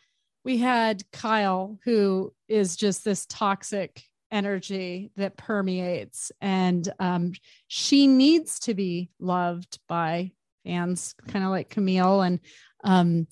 [0.45, 7.33] we had Kyle, who is just this toxic energy that permeates, and um,
[7.69, 10.33] she needs to be loved by
[10.65, 12.41] fans, kind of like Camille, and
[12.85, 13.27] um,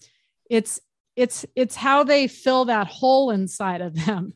[0.50, 0.80] it's
[1.16, 4.34] it's it's how they fill that hole inside of them.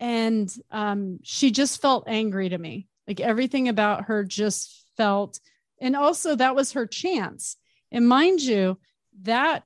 [0.00, 2.86] And um, she just felt angry to me.
[3.06, 5.40] Like everything about her just felt,
[5.80, 7.56] and also that was her chance.
[7.90, 8.78] And mind you,
[9.22, 9.64] that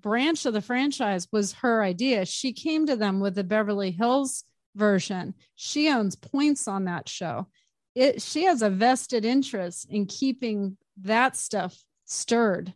[0.00, 2.26] branch of the franchise was her idea.
[2.26, 4.44] She came to them with the Beverly Hills
[4.74, 5.34] version.
[5.54, 7.48] She owns points on that show.
[7.94, 12.74] It she has a vested interest in keeping that stuff stirred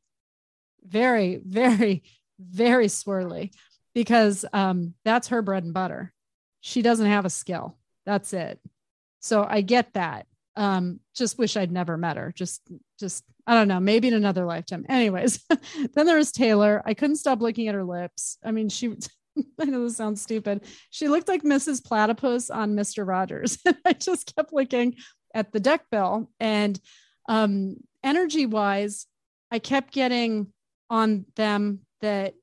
[0.87, 2.03] very, very,
[2.39, 3.53] very swirly
[3.95, 6.13] because um, that's her bread and butter.
[6.61, 7.77] She doesn't have a skill.
[8.07, 8.61] That's it.
[9.21, 10.27] So I get that.
[10.57, 12.33] Um, just wish I'd never met her.
[12.35, 12.63] Just,
[12.99, 14.85] just I don't know, maybe in another lifetime.
[14.89, 15.45] Anyways,
[15.95, 16.83] then there was Taylor.
[16.85, 18.39] I couldn't stop looking at her lips.
[18.45, 18.97] I mean, she,
[19.61, 20.65] I know this sounds stupid.
[20.91, 21.85] She looked like Mrs.
[21.85, 23.07] Platypus on Mr.
[23.07, 23.59] Rogers.
[23.85, 24.97] I just kept looking
[25.35, 26.31] at the deck bill.
[26.41, 26.79] And
[27.29, 29.07] um, energy wise,
[29.51, 30.53] I kept getting
[30.91, 32.35] on them that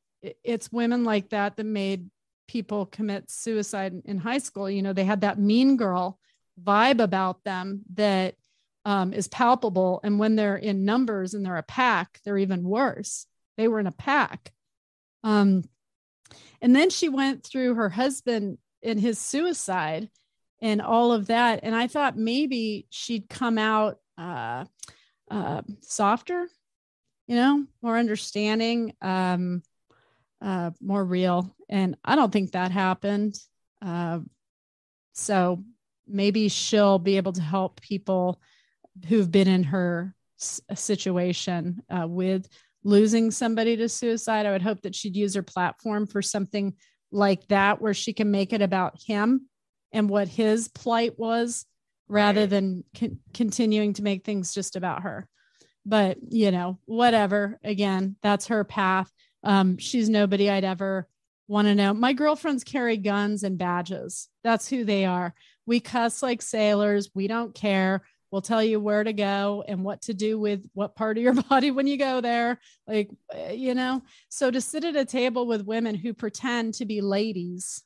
[0.44, 2.10] it's women like that that made
[2.48, 4.70] people commit suicide in high school.
[4.70, 6.20] You know, they had that mean girl
[6.62, 8.36] vibe about them that
[8.86, 10.00] um, is palpable.
[10.04, 13.26] And when they're in numbers and they're a pack, they're even worse.
[13.58, 14.52] They were in a pack.
[15.24, 15.64] Um,
[16.62, 20.10] and then she went through her husband and his suicide
[20.62, 21.60] and all of that.
[21.64, 24.66] And I thought maybe she'd come out uh,
[25.30, 26.48] uh, softer,
[27.28, 29.62] you know, more understanding, um,
[30.42, 31.56] uh, more real.
[31.70, 33.36] And I don't think that happened.
[33.82, 34.20] Uh,
[35.14, 35.64] so
[36.08, 38.40] maybe she'll be able to help people
[39.08, 42.48] who've been in her situation uh, with
[42.86, 44.46] losing somebody to suicide.
[44.46, 46.76] I would hope that she'd use her platform for something
[47.12, 49.50] like that, where she can make it about him
[49.92, 51.66] and what his plight was
[52.08, 52.50] rather right.
[52.50, 55.28] than con- continuing to make things just about her.
[55.86, 57.60] But, you know, whatever.
[57.64, 59.12] Again, that's her path.
[59.44, 61.08] Um, she's nobody I'd ever
[61.48, 61.94] want to know.
[61.94, 64.30] My girlfriends carry guns and badges.
[64.44, 65.34] That's who they are.
[65.66, 67.10] We cuss like sailors.
[67.16, 68.04] We don't care
[68.36, 71.34] We'll tell you where to go and what to do with what part of your
[71.50, 72.60] body when you go there.
[72.86, 76.86] Like, eh, you know, so to sit at a table with women who pretend to
[76.86, 77.82] be ladies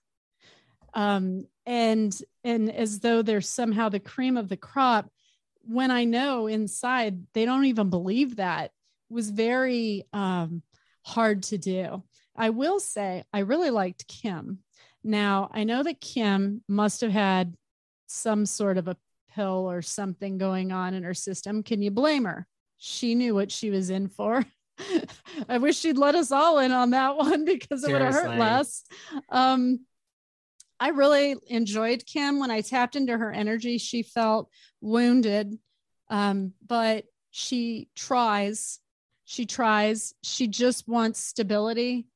[0.95, 5.11] um, and and as though they're somehow the cream of the crop
[5.61, 8.71] when I know inside they don't even believe that
[9.07, 10.63] was very um,
[11.05, 12.01] hard to do.
[12.35, 14.63] I will say I really liked Kim.
[15.03, 17.53] Now I know that Kim must have had
[18.07, 18.97] some sort of a
[19.39, 21.63] pill or something going on in her system.
[21.63, 22.45] Can you blame her?
[22.77, 24.45] She knew what she was in for.
[25.49, 28.37] I wish she'd let us all in on that one because it would have hurt
[28.37, 28.83] less.
[29.29, 29.85] Um,
[30.79, 33.77] I really enjoyed Kim when I tapped into her energy.
[33.77, 34.49] She felt
[34.81, 35.57] wounded,
[36.09, 38.79] um, but she tries.
[39.23, 40.13] She tries.
[40.23, 42.07] She just wants stability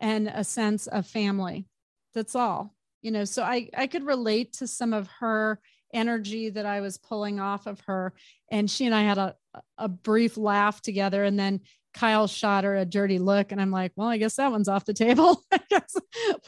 [0.00, 1.66] and a sense of family.
[2.14, 2.74] That's all.
[3.02, 5.58] You know, so I I could relate to some of her
[5.92, 8.12] energy that I was pulling off of her.
[8.50, 9.36] And she and I had a,
[9.78, 11.24] a brief laugh together.
[11.24, 11.60] And then
[11.92, 13.52] Kyle shot her a dirty look.
[13.52, 15.42] And I'm like, well, I guess that one's off the table.
[15.52, 15.96] I guess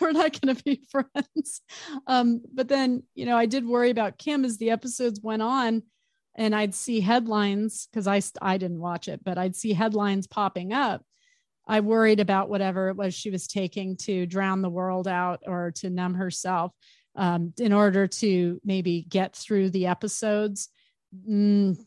[0.00, 1.62] we're not going to be friends.
[2.06, 5.82] Um, but then, you know, I did worry about Kim as the episodes went on
[6.34, 10.72] and I'd see headlines because I, I didn't watch it, but I'd see headlines popping
[10.72, 11.02] up.
[11.66, 15.72] I worried about whatever it was she was taking to drown the world out or
[15.76, 16.72] to numb herself
[17.14, 20.68] um, in order to maybe get through the episodes.
[21.28, 21.78] Mm,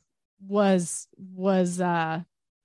[0.47, 2.21] was was uh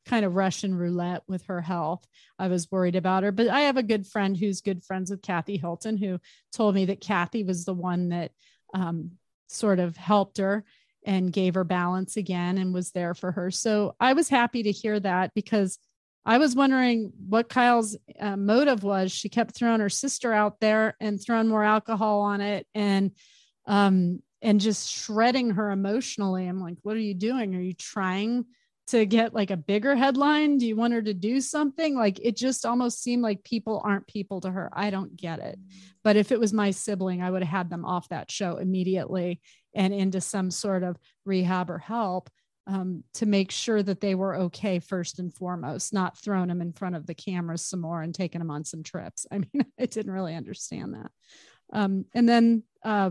[0.07, 2.05] kind of Russian roulette with her health.
[2.39, 5.23] I was worried about her, but I have a good friend who's good friends with
[5.23, 6.19] Kathy Hilton who
[6.53, 8.33] told me that Kathy was the one that
[8.75, 9.13] um,
[9.49, 10.65] sort of helped her
[11.07, 13.51] and gave her balance again and was there for her.
[13.51, 15.79] So I was happy to hear that because
[16.25, 19.11] I was wondering what Kyle's uh, motive was.
[19.11, 23.13] She kept throwing her sister out there and throwing more alcohol on it and
[23.67, 26.47] um and just shredding her emotionally.
[26.47, 27.55] I'm like, what are you doing?
[27.55, 28.47] Are you trying
[28.89, 30.59] to get like a bigger headline?
[30.59, 31.95] Do you want her to do something?
[31.95, 34.71] Like it just almost seemed like people aren't people to her.
[34.73, 35.59] I don't get it.
[36.03, 39.41] But if it was my sibling, I would have had them off that show immediately
[39.75, 42.31] and into some sort of rehab or help
[42.67, 46.73] um, to make sure that they were okay first and foremost, not throwing them in
[46.73, 49.27] front of the cameras some more and taking them on some trips.
[49.33, 51.11] I mean, I didn't really understand that.
[51.73, 53.11] Um, and then uh,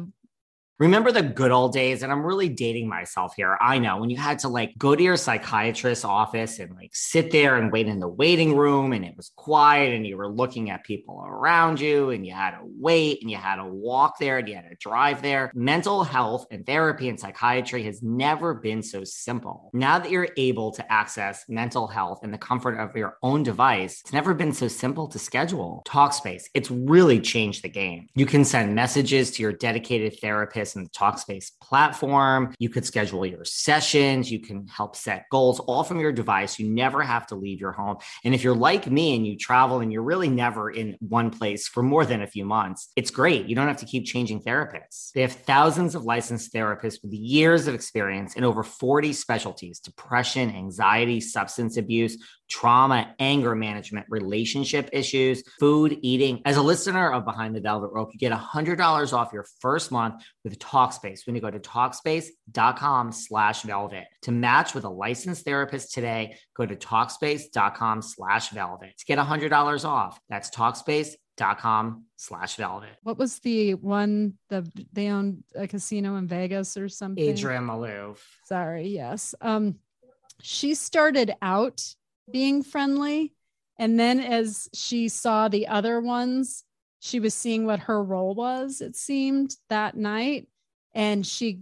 [0.79, 2.03] Remember the good old days?
[2.03, 3.57] And I'm really dating myself here.
[3.59, 7.31] I know when you had to like go to your psychiatrist's office and like sit
[7.31, 10.69] there and wait in the waiting room and it was quiet and you were looking
[10.69, 14.37] at people around you and you had to wait and you had to walk there
[14.37, 15.51] and you had to drive there.
[15.53, 19.71] Mental health and therapy and psychiatry has never been so simple.
[19.73, 23.99] Now that you're able to access mental health in the comfort of your own device,
[23.99, 25.83] it's never been so simple to schedule.
[25.85, 28.07] Talkspace, it's really changed the game.
[28.15, 32.53] You can send messages to your dedicated therapist in the Talkspace platform.
[32.59, 34.31] You could schedule your sessions.
[34.31, 36.59] You can help set goals all from your device.
[36.59, 37.97] You never have to leave your home.
[38.23, 41.67] And if you're like me and you travel and you're really never in one place
[41.67, 43.47] for more than a few months, it's great.
[43.47, 45.11] You don't have to keep changing therapists.
[45.13, 50.49] They have thousands of licensed therapists with years of experience in over 40 specialties depression,
[50.49, 52.17] anxiety, substance abuse
[52.49, 56.41] trauma, anger management, relationship issues, food, eating.
[56.45, 60.23] As a listener of Behind the Velvet Rope, you get $100 off your first month
[60.43, 64.05] with Talkspace when you go to Talkspace.com slash velvet.
[64.23, 69.85] To match with a licensed therapist today, go to Talkspace.com slash velvet to get $100
[69.85, 70.19] off.
[70.29, 72.89] That's Talkspace.com slash velvet.
[73.03, 77.29] What was the one that they owned a casino in Vegas or something?
[77.29, 78.17] Adrienne Maloof.
[78.45, 79.35] Sorry, yes.
[79.39, 79.75] Um,
[80.41, 81.83] she started out
[82.31, 83.33] being friendly.
[83.77, 86.63] And then as she saw the other ones,
[86.99, 90.47] she was seeing what her role was, it seemed that night.
[90.93, 91.61] And she,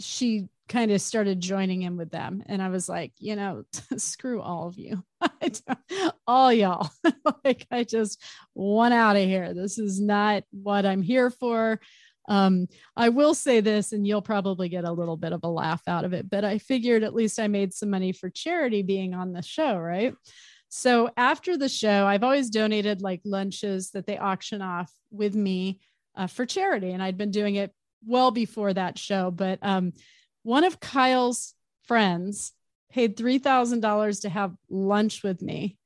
[0.00, 2.42] she kind of started joining in with them.
[2.46, 3.64] And I was like, you know,
[3.96, 5.02] screw all of you,
[6.26, 6.90] all y'all.
[7.44, 8.22] like, I just
[8.54, 9.54] want out of here.
[9.54, 11.80] This is not what I'm here for.
[12.28, 15.82] Um, I will say this, and you'll probably get a little bit of a laugh
[15.88, 19.14] out of it, but I figured at least I made some money for charity being
[19.14, 20.14] on the show, right?
[20.68, 25.80] So after the show, I've always donated like lunches that they auction off with me
[26.14, 27.72] uh, for charity, and I'd been doing it
[28.06, 29.30] well before that show.
[29.30, 29.92] But um,
[30.42, 32.52] one of Kyle's friends
[32.92, 35.78] paid three thousand dollars to have lunch with me,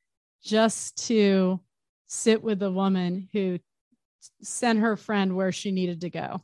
[0.42, 1.60] just to
[2.08, 3.58] sit with a woman who
[4.42, 6.42] sent her friend where she needed to go.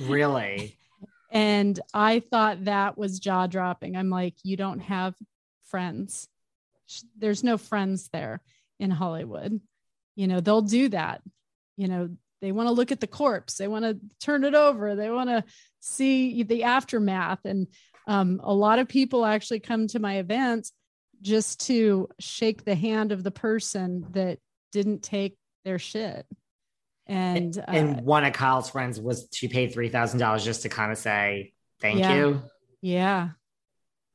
[0.00, 0.76] Really?
[1.30, 3.96] and I thought that was jaw dropping.
[3.96, 5.14] I'm like, you don't have
[5.66, 6.28] friends.
[7.16, 8.40] There's no friends there
[8.78, 9.60] in Hollywood.
[10.16, 11.22] You know, they'll do that.
[11.76, 14.96] You know, they want to look at the corpse, they want to turn it over,
[14.96, 15.44] they want to
[15.80, 17.40] see the aftermath.
[17.44, 17.66] And
[18.06, 20.72] um, a lot of people actually come to my events
[21.22, 24.38] just to shake the hand of the person that
[24.72, 26.26] didn't take their shit.
[27.06, 30.68] And uh, and one of Kyle's friends was she paid three thousand dollars just to
[30.68, 32.42] kind of say thank yeah, you.
[32.82, 33.28] Yeah.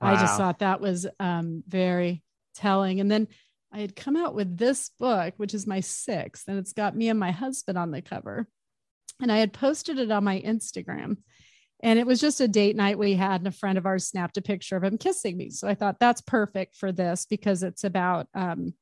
[0.02, 0.14] Wow.
[0.14, 2.24] I just thought that was um, very
[2.56, 3.00] telling.
[3.00, 3.28] And then
[3.72, 7.10] I had come out with this book, which is my sixth, and it's got me
[7.10, 8.48] and my husband on the cover.
[9.22, 11.18] And I had posted it on my Instagram.
[11.82, 14.38] And it was just a date night we had, and a friend of ours snapped
[14.38, 15.50] a picture of him kissing me.
[15.50, 18.74] So I thought that's perfect for this because it's about um,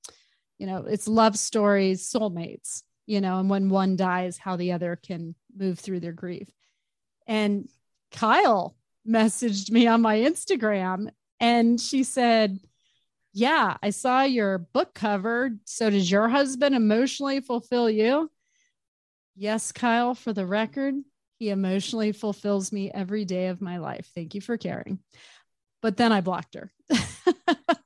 [0.57, 4.95] you know it's love stories soulmates you know and when one dies how the other
[4.95, 6.49] can move through their grief.
[7.27, 7.69] And
[8.11, 8.75] kyle
[9.07, 11.09] messaged me on my instagram
[11.39, 12.59] and she said
[13.33, 15.51] yeah i saw your book cover.
[15.65, 18.29] So does your husband emotionally fulfill you?
[19.35, 20.95] Yes kyle for the record
[21.39, 24.09] he emotionally fulfills me every day of my life.
[24.15, 24.99] Thank you for caring.
[25.81, 26.71] But then i blocked her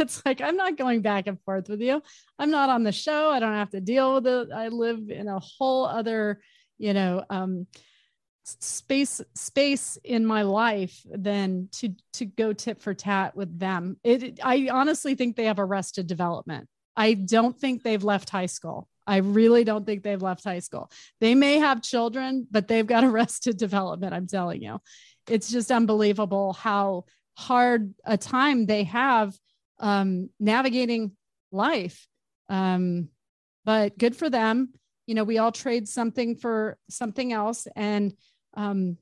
[0.00, 2.02] it's like I'm not going back and forth with you.
[2.38, 3.30] I'm not on the show.
[3.30, 4.48] I don't have to deal with it.
[4.54, 6.40] I live in a whole other,
[6.78, 7.66] you know, um,
[8.44, 13.96] space space in my life than to to go tit for tat with them.
[14.02, 16.68] It I honestly think they have arrested development.
[16.96, 18.88] I don't think they've left high school.
[19.06, 20.90] I really don't think they've left high school.
[21.20, 24.80] They may have children, but they've got arrested development, I'm telling you.
[25.28, 27.04] It's just unbelievable how
[27.36, 29.34] hard a time they have
[29.80, 31.12] um, navigating
[31.50, 32.06] life.
[32.48, 33.08] Um,
[33.64, 34.72] but good for them.
[35.06, 38.14] You know, we all trade something for something else, and
[38.54, 38.96] um,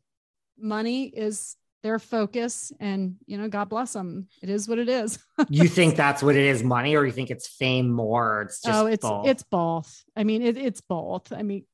[0.58, 2.72] money is their focus.
[2.80, 4.28] And you know, God bless them.
[4.42, 5.18] It is what it is.
[5.48, 8.42] you think that's what it is, money, or you think it's fame more?
[8.42, 9.26] It's just oh, it's both?
[9.26, 10.04] it's both.
[10.16, 11.30] I mean, it, it's both.
[11.32, 11.64] I mean,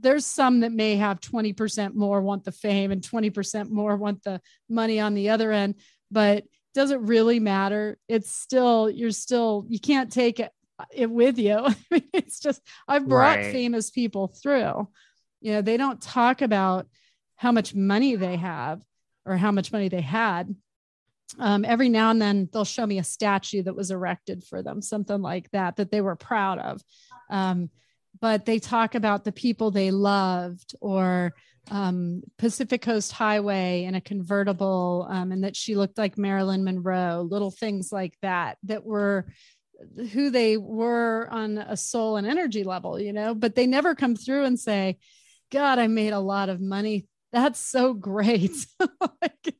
[0.00, 4.40] there's some that may have 20% more want the fame and 20% more want the
[4.68, 5.74] money on the other end,
[6.10, 6.44] but
[6.74, 7.98] doesn't really matter.
[8.08, 10.52] It's still, you're still, you can't take it,
[10.92, 11.66] it with you.
[12.12, 13.52] It's just, I've brought right.
[13.52, 14.88] famous people through.
[15.40, 16.86] You know, they don't talk about
[17.36, 18.82] how much money they have
[19.24, 20.54] or how much money they had.
[21.38, 24.82] Um, every now and then they'll show me a statue that was erected for them,
[24.82, 26.82] something like that, that they were proud of.
[27.30, 27.70] Um,
[28.20, 31.34] but they talk about the people they loved or
[31.70, 37.26] um, Pacific Coast Highway in a convertible, um, and that she looked like Marilyn Monroe,
[37.28, 39.26] little things like that, that were
[40.12, 44.16] who they were on a soul and energy level, you know, but they never come
[44.16, 44.98] through and say,
[45.50, 47.06] God, I made a lot of money.
[47.32, 48.50] That's so great.
[49.22, 49.54] like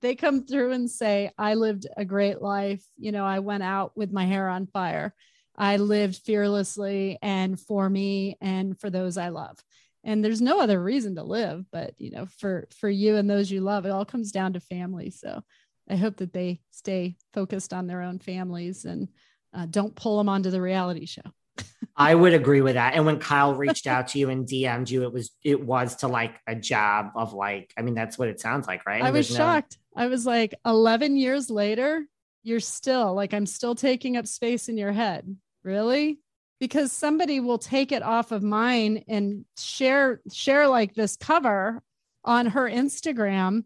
[0.00, 2.84] they come through and say, I lived a great life.
[2.96, 5.14] You know, I went out with my hair on fire.
[5.56, 9.58] I lived fearlessly and for me and for those I love.
[10.04, 13.50] And there's no other reason to live, but you know, for for you and those
[13.50, 15.10] you love, it all comes down to family.
[15.10, 15.42] So
[15.90, 19.08] I hope that they stay focused on their own families and
[19.54, 21.22] uh, don't pull them onto the reality show.
[21.96, 22.94] I would agree with that.
[22.94, 26.08] And when Kyle reached out to you and DM'd you, it was it was to
[26.08, 29.02] like a job of like, I mean, that's what it sounds like, right?
[29.02, 29.78] I was shocked.
[29.96, 30.04] No...
[30.04, 32.04] I was like, 11 years later,
[32.44, 36.20] you're still like, I'm still taking up space in your head really
[36.60, 41.82] because somebody will take it off of mine and share share like this cover
[42.24, 43.62] on her instagram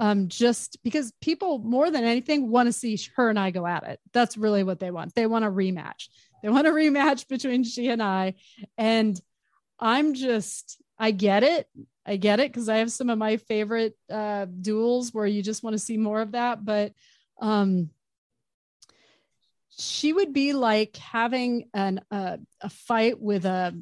[0.00, 3.86] um, just because people more than anything want to see her and i go at
[3.86, 4.00] it.
[4.14, 5.14] That's really what they want.
[5.14, 6.08] They want a rematch.
[6.42, 8.34] They want a rematch between she and i.
[8.78, 9.20] And
[9.78, 11.68] i'm just i get it.
[12.06, 15.62] I get it because i have some of my favorite uh, duels where you just
[15.62, 16.64] want to see more of that.
[16.64, 16.94] But
[17.40, 17.90] um
[19.80, 23.74] she would be like having an uh, a fight with a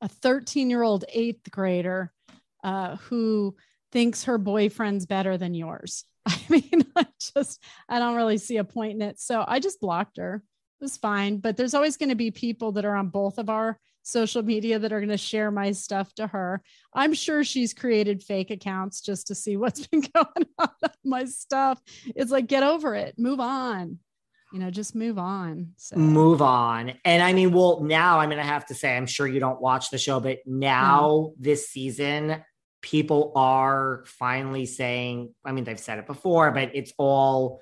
[0.00, 2.12] a 13 year old eighth grader
[2.62, 3.56] uh, who
[3.90, 6.04] thinks her boyfriend's better than yours.
[6.26, 9.80] I mean, I just I don't really see a point in it, so I just
[9.80, 10.42] blocked her.
[10.80, 13.50] It was fine, but there's always going to be people that are on both of
[13.50, 16.62] our social media that are going to share my stuff to her.
[16.94, 20.68] I'm sure she's created fake accounts just to see what's been going on
[21.04, 21.80] my stuff.
[22.14, 23.98] It's like get over it, move on
[24.52, 25.72] you know, just move on.
[25.76, 25.96] So.
[25.96, 26.94] Move on.
[27.04, 29.60] And I mean, well, now, I mean, I have to say, I'm sure you don't
[29.60, 31.42] watch the show, but now mm-hmm.
[31.42, 32.42] this season,
[32.80, 37.60] people are finally saying, I mean, they've said it before, but it's all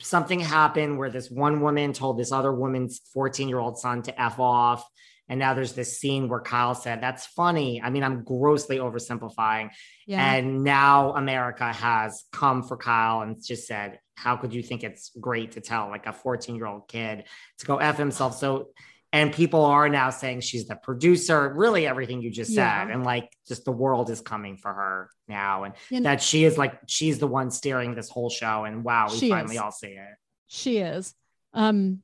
[0.00, 4.20] something happened where this one woman told this other woman's 14 year old son to
[4.20, 4.86] F off.
[5.28, 7.82] And now there's this scene where Kyle said, That's funny.
[7.82, 9.70] I mean, I'm grossly oversimplifying.
[10.06, 10.34] Yeah.
[10.34, 15.10] And now America has come for Kyle and just said, How could you think it's
[15.20, 17.24] great to tell like a 14 year old kid
[17.58, 18.36] to go F himself?
[18.38, 18.70] So,
[19.12, 22.84] and people are now saying she's the producer, really everything you just yeah.
[22.84, 22.92] said.
[22.92, 25.64] And like, just the world is coming for her now.
[25.64, 28.64] And you know, that she is like, she's the one steering this whole show.
[28.64, 29.60] And wow, we finally is.
[29.60, 30.16] all see it.
[30.46, 31.14] She is.
[31.54, 32.02] Um,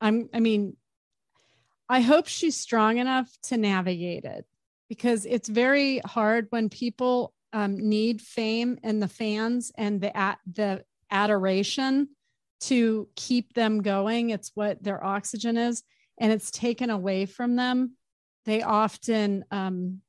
[0.00, 0.76] I'm, I mean,
[1.88, 4.44] I hope she's strong enough to navigate it
[4.88, 10.38] because it's very hard when people um, need fame and the fans and the at
[10.52, 12.08] the adoration
[12.60, 14.30] to keep them going.
[14.30, 15.82] It's what their oxygen is,
[16.18, 17.96] and it's taken away from them.
[18.44, 20.00] They often um,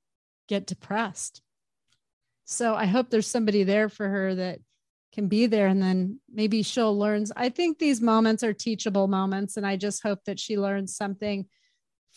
[0.47, 1.41] get depressed.
[2.45, 4.59] So I hope there's somebody there for her that
[5.13, 7.25] can be there and then maybe she'll learn.
[7.35, 11.45] I think these moments are teachable moments, and I just hope that she learns something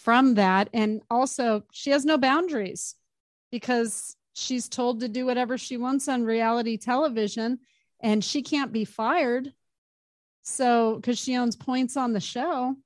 [0.02, 0.70] from that.
[0.72, 2.94] And also, she has no boundaries
[3.52, 7.58] because she's told to do whatever she wants on reality television
[8.00, 9.52] and she can't be fired.
[10.42, 12.76] So, because she owns points on the show.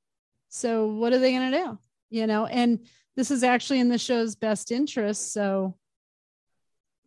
[0.49, 1.79] So, what are they going to do?
[2.11, 2.81] You know, and
[3.15, 5.33] this is actually in the show's best interest.
[5.33, 5.77] So,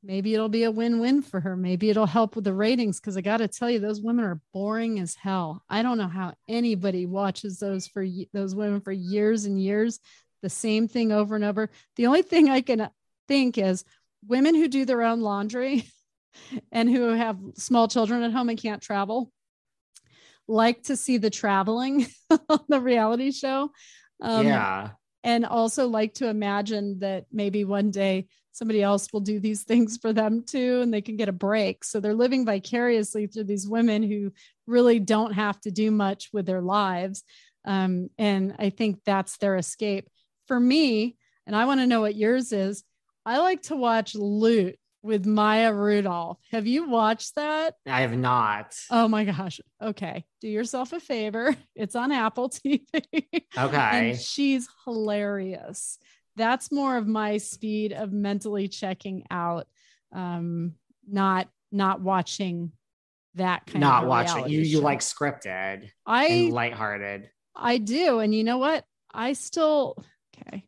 [0.08, 1.58] maybe it'll be a win-win for her.
[1.58, 4.40] Maybe it'll help with the ratings because i got to tell you those women are
[4.54, 5.64] boring as hell.
[5.70, 10.00] I don't know how anybody watches those for those women for years and years
[10.42, 11.70] the same thing over and over.
[11.98, 12.90] The only thing i can
[13.28, 13.84] think is
[14.26, 15.86] women who do their own laundry
[16.72, 19.32] and who have small children at home and can't travel
[20.48, 22.08] like to see the traveling
[22.50, 23.72] on the reality show.
[24.22, 24.92] Um, yeah.
[25.24, 28.28] and also like to imagine that maybe one day
[28.58, 31.84] somebody else will do these things for them too and they can get a break
[31.84, 34.32] so they're living vicariously through these women who
[34.66, 37.24] really don't have to do much with their lives
[37.66, 40.10] um, and i think that's their escape
[40.48, 42.84] for me and i want to know what yours is
[43.26, 46.38] i like to watch loot with Maya Rudolph.
[46.52, 47.76] Have you watched that?
[47.86, 48.76] I have not.
[48.92, 49.62] Oh my gosh.
[49.82, 50.26] Okay.
[50.42, 51.56] Do yourself a favor.
[51.76, 52.82] It's on Apple TV.
[53.58, 53.78] Okay.
[53.78, 55.98] and she's hilarious.
[56.38, 59.68] That's more of my speed of mentally checking out.
[60.14, 60.76] Um,
[61.10, 62.72] not not watching
[63.36, 64.50] that kind not of not watching.
[64.50, 64.84] You you show.
[64.84, 67.30] like scripted I and lighthearted.
[67.58, 68.20] I do.
[68.20, 68.86] And you know what?
[69.14, 70.04] I still,
[70.38, 70.64] okay.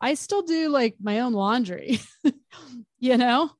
[0.00, 2.00] I still do like my own laundry,
[2.98, 3.50] you know?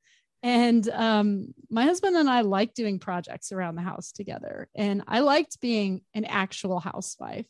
[0.43, 4.69] And um, my husband and I like doing projects around the house together.
[4.75, 7.47] And I liked being an actual housewife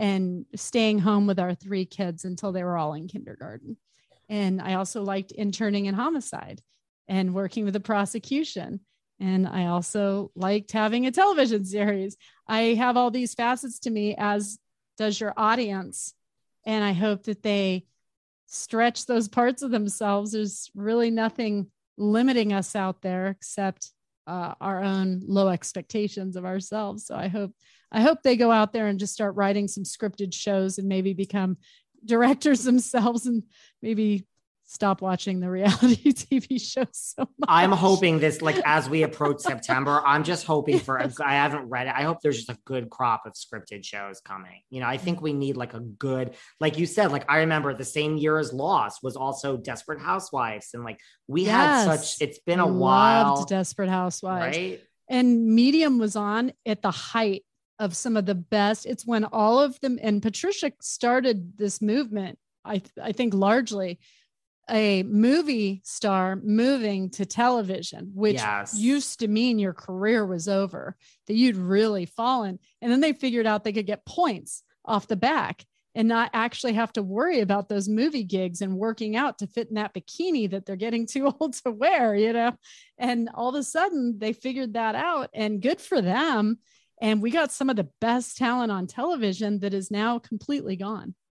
[0.00, 3.76] and staying home with our three kids until they were all in kindergarten.
[4.30, 6.62] And I also liked interning in homicide
[7.06, 8.80] and working with the prosecution.
[9.20, 12.16] And I also liked having a television series.
[12.48, 14.58] I have all these facets to me, as
[14.96, 16.14] does your audience.
[16.64, 17.84] And I hope that they
[18.46, 20.32] stretch those parts of themselves.
[20.32, 23.92] There's really nothing limiting us out there except
[24.26, 27.04] uh, our own low expectations of ourselves.
[27.04, 27.52] So I hope
[27.92, 31.12] I hope they go out there and just start writing some scripted shows and maybe
[31.12, 31.56] become
[32.04, 33.42] directors themselves and
[33.82, 34.26] maybe
[34.70, 37.48] stop watching the reality TV shows so much.
[37.48, 40.98] I'm hoping this, like, as we approach September, I'm just hoping for.
[40.98, 41.94] A, I haven't read it.
[41.96, 44.62] I hope there's just a good crop of scripted shows coming.
[44.70, 47.74] You know, I think we need like a good, like you said, like I remember
[47.74, 52.22] the same year as Lost was also Desperate Housewives, and like we had such.
[52.22, 54.56] It's been a Loved while, Desperate Housewives.
[54.56, 54.80] right?
[55.10, 57.42] and medium was on at the height
[57.80, 62.38] of some of the best it's when all of them and patricia started this movement
[62.64, 63.98] i i think largely
[64.70, 68.76] a movie star moving to television which Yes.
[68.78, 70.94] used to mean your career was over
[71.26, 75.16] that you'd really fallen and then they figured out they could get points off the
[75.16, 75.64] back
[75.96, 79.68] and not actually have to worry about those movie gigs and working out to fit
[79.68, 82.52] in that bikini that they're getting too old to wear, you know?
[82.96, 86.58] And all of a sudden they figured that out and good for them.
[87.00, 91.14] And we got some of the best talent on television that is now completely gone.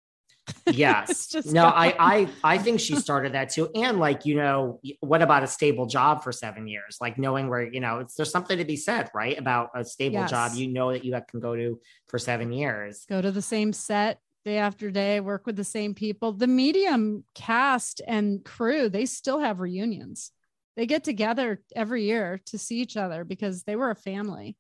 [0.71, 1.27] Yes.
[1.27, 1.97] Just no, I, gone.
[1.99, 3.69] I I think she started that too.
[3.75, 6.97] And like, you know, what about a stable job for seven years?
[6.99, 9.37] Like knowing where, you know, it's there's something to be said, right?
[9.37, 13.05] About a stable job you know that you can go to for seven years.
[13.07, 16.31] Go to the same set day after day, work with the same people.
[16.33, 20.31] The medium cast and crew, they still have reunions.
[20.75, 24.55] They get together every year to see each other because they were a family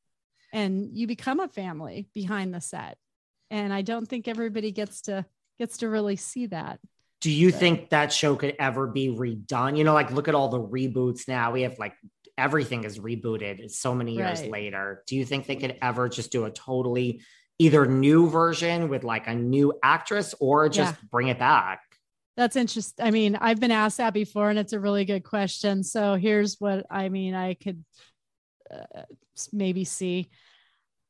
[0.51, 2.97] and you become a family behind the set.
[3.51, 5.25] And I don't think everybody gets to
[5.57, 6.79] gets to really see that.
[7.21, 9.77] Do you think that show could ever be redone?
[9.77, 11.51] You know, like look at all the reboots now.
[11.51, 11.93] We have like
[12.37, 14.51] everything is rebooted so many years Right.
[14.51, 15.03] later.
[15.05, 17.21] Do you think they could ever just do a totally
[17.57, 21.81] either new version with like a new actress or just bring it back?
[22.37, 23.05] That's interesting.
[23.05, 25.83] I mean, I've been asked that before, and it's a really good question.
[25.83, 27.35] So here's what I mean.
[27.35, 27.83] I could
[29.51, 30.29] maybe see.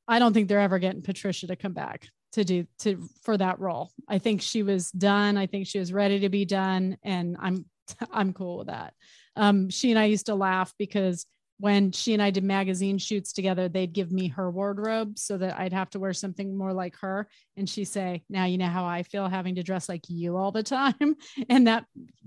[0.07, 3.59] I don't think they're ever getting Patricia to come back to do to for that
[3.59, 3.91] role.
[4.07, 5.37] I think she was done.
[5.37, 7.65] I think she was ready to be done, and I'm
[8.11, 8.93] I'm cool with that.
[9.35, 11.25] Um, she and I used to laugh because
[11.59, 15.59] when she and I did magazine shoots together, they'd give me her wardrobe so that
[15.59, 17.27] I'd have to wear something more like her.
[17.57, 20.51] And she'd say, Now you know how I feel having to dress like you all
[20.51, 21.15] the time.
[21.49, 21.85] And that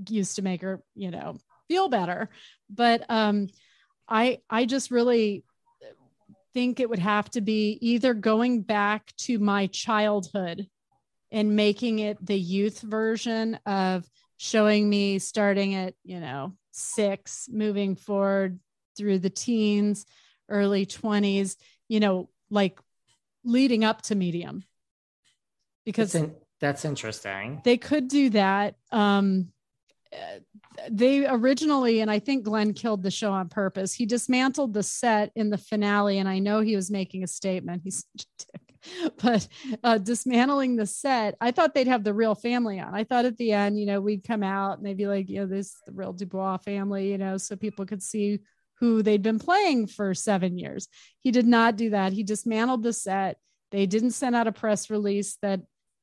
[0.08, 2.28] used to make her, you know, feel better.
[2.68, 3.48] But um,
[4.08, 5.44] I I just really
[6.54, 10.66] think it would have to be either going back to my childhood
[11.30, 14.04] and making it the youth version of
[14.36, 18.58] showing me starting at, you know, six, moving forward
[18.96, 20.04] through the teens,
[20.48, 21.56] early 20s,
[21.88, 22.78] you know, like
[23.44, 24.64] leading up to medium.
[25.86, 27.62] Because That's, in- that's interesting.
[27.64, 28.74] they could do that.
[28.90, 29.48] Um,
[30.90, 33.94] they originally, and I think Glenn killed the show on purpose.
[33.94, 37.82] He dismantled the set in the finale, and I know he was making a statement.
[37.84, 38.04] He's.
[39.22, 39.46] But
[39.84, 42.92] uh, dismantling the set, I thought they'd have the real family on.
[42.92, 45.38] I thought at the end, you know, we'd come out and they'd be like, you
[45.38, 48.40] know, this is the real Dubois family, you know, so people could see
[48.80, 50.88] who they'd been playing for seven years.
[51.20, 52.12] He did not do that.
[52.12, 53.36] He dismantled the set.
[53.70, 55.60] They didn't send out a press release that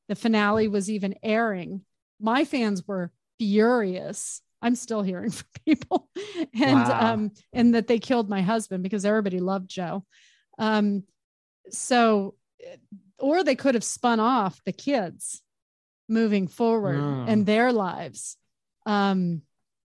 [0.07, 1.81] the finale was even airing.
[2.21, 4.41] My fans were furious.
[4.61, 6.09] I'm still hearing from people,
[6.53, 7.13] and Wow.
[7.13, 10.05] um, and that they killed my husband because everybody loved Joe.
[10.57, 11.03] Um,
[11.69, 12.35] so,
[13.17, 15.41] or they could have spun off the kids
[16.07, 17.27] moving forward Mm.
[17.29, 18.35] in their lives.
[18.85, 19.43] Um,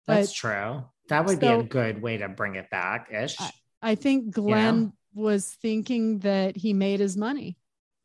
[0.07, 0.85] That's true.
[1.09, 3.41] That would be a good way to bring it back ish.
[3.41, 3.51] I-
[3.85, 7.57] I think Glenn was thinking that he made his money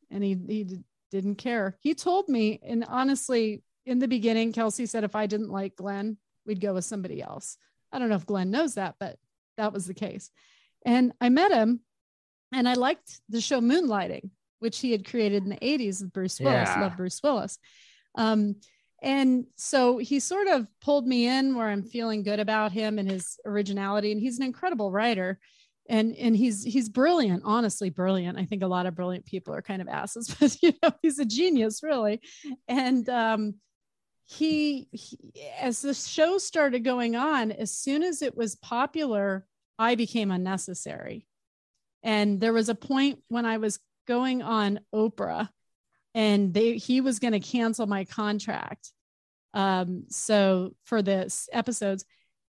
[0.10, 0.80] and he, he
[1.12, 1.78] didn't care.
[1.82, 6.18] He told me, and honestly, in the beginning, Kelsey said if I didn't like Glenn,
[6.48, 7.58] we'd go with somebody else.
[7.92, 9.18] I don't know if Glenn knows that, but
[9.58, 10.32] that was the case.
[10.86, 11.82] And I met him
[12.52, 14.30] and I liked the show Moonlighting,
[14.60, 16.70] which he had created in the 80s with Bruce Willis.
[16.70, 16.82] Yeah.
[16.82, 17.60] Love Bruce Willis.
[18.16, 18.56] Um,
[19.02, 23.10] and so he sort of pulled me in where I'm feeling good about him and
[23.10, 24.12] his originality.
[24.12, 25.40] And he's an incredible writer.
[25.90, 28.38] And and he's he's brilliant, honestly brilliant.
[28.38, 31.20] I think a lot of brilliant people are kind of asses, but you know, he's
[31.20, 32.20] a genius, really.
[32.68, 33.56] And um
[34.28, 35.18] he, he
[35.60, 39.46] as the show started going on, as soon as it was popular,
[39.80, 41.28] I became unnecessary.
[42.04, 45.50] And there was a point when I was going on Oprah
[46.14, 48.92] and they he was going to cancel my contract
[49.54, 52.06] um so for this episodes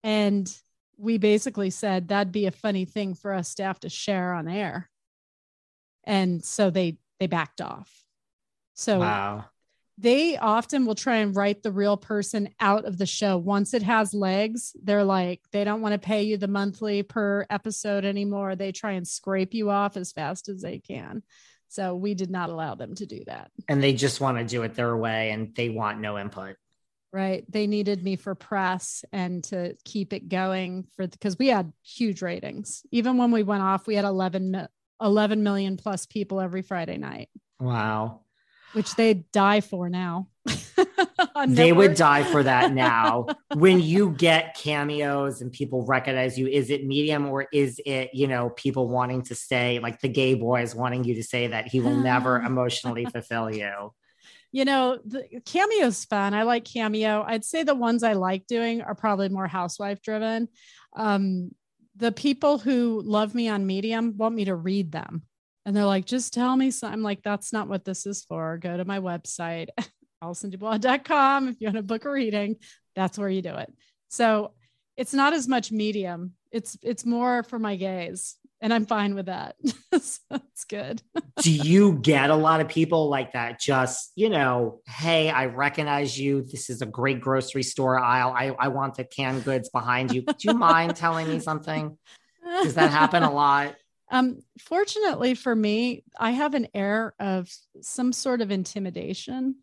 [0.03, 0.55] and
[0.97, 4.47] we basically said that'd be a funny thing for us to have to share on
[4.47, 4.89] air
[6.03, 8.03] and so they they backed off
[8.73, 9.45] so wow.
[9.97, 13.37] They often will try and write the real person out of the show.
[13.37, 17.45] Once it has legs they're like they don't want to pay you the monthly per
[17.49, 18.55] episode anymore.
[18.55, 21.23] They try and scrape you off as fast as they can.
[21.67, 23.51] So we did not allow them to do that.
[23.67, 26.55] And they just want to do it their way and they want no input.
[27.11, 27.43] right.
[27.51, 32.21] They needed me for press and to keep it going for because we had huge
[32.21, 32.83] ratings.
[32.91, 34.67] Even when we went off we had 11
[35.01, 37.29] 11 million plus people every friday night.
[37.59, 38.22] Wow.
[38.73, 40.27] Which they die for now.
[41.47, 43.27] They would die for that now.
[43.53, 48.27] when you get cameos and people recognize you, is it medium or is it, you
[48.27, 51.79] know, people wanting to say, like the gay boys wanting you to say that he
[51.79, 53.93] will never emotionally fulfill you?
[54.53, 56.35] you know the cameo's fun.
[56.35, 57.23] I like cameo.
[57.27, 60.47] I'd say the ones i like doing are probably more housewife driven.
[60.95, 61.55] Um
[61.95, 65.23] the people who love me on medium want me to read them
[65.65, 68.57] and they're like just tell me so i'm like that's not what this is for
[68.57, 69.67] go to my website
[70.23, 72.55] allisondubois.com if you want to book a reading
[72.95, 73.71] that's where you do it
[74.09, 74.51] so
[74.97, 79.25] it's not as much medium it's it's more for my gays, and i'm fine with
[79.25, 79.55] that
[79.99, 81.01] so it's good
[81.41, 83.59] Do you get a lot of people like that?
[83.59, 86.43] Just, you know, hey, I recognize you.
[86.43, 88.33] This is a great grocery store aisle.
[88.37, 90.21] I, I want the canned goods behind you.
[90.21, 91.97] Do you mind telling me something?
[92.61, 93.75] Does that happen a lot?
[94.13, 97.49] Um, fortunately for me, I have an air of
[97.81, 99.55] some sort of intimidation,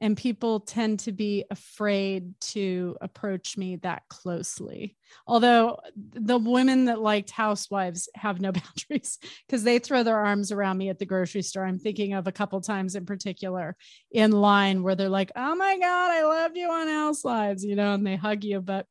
[0.00, 4.96] and people tend to be afraid to approach me that closely.
[5.26, 8.50] Although the women that liked housewives have no
[8.90, 11.66] boundaries because they throw their arms around me at the grocery store.
[11.66, 13.76] I'm thinking of a couple times in particular
[14.10, 17.92] in line where they're like, "Oh my god, I love you on Housewives," you know,
[17.92, 18.62] and they hug you.
[18.62, 18.86] But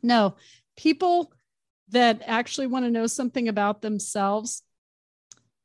[0.00, 0.36] no,
[0.76, 1.32] people
[1.92, 4.62] that actually want to know something about themselves,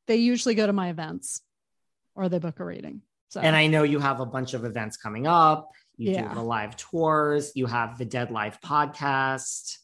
[0.08, 1.42] they usually go to my events
[2.16, 3.02] or they book a reading.
[3.30, 5.70] So And I know you have a bunch of events coming up.
[5.98, 6.30] You Yeah.
[6.30, 7.52] do the live tours.
[7.56, 9.78] You have the Dead Life podcast.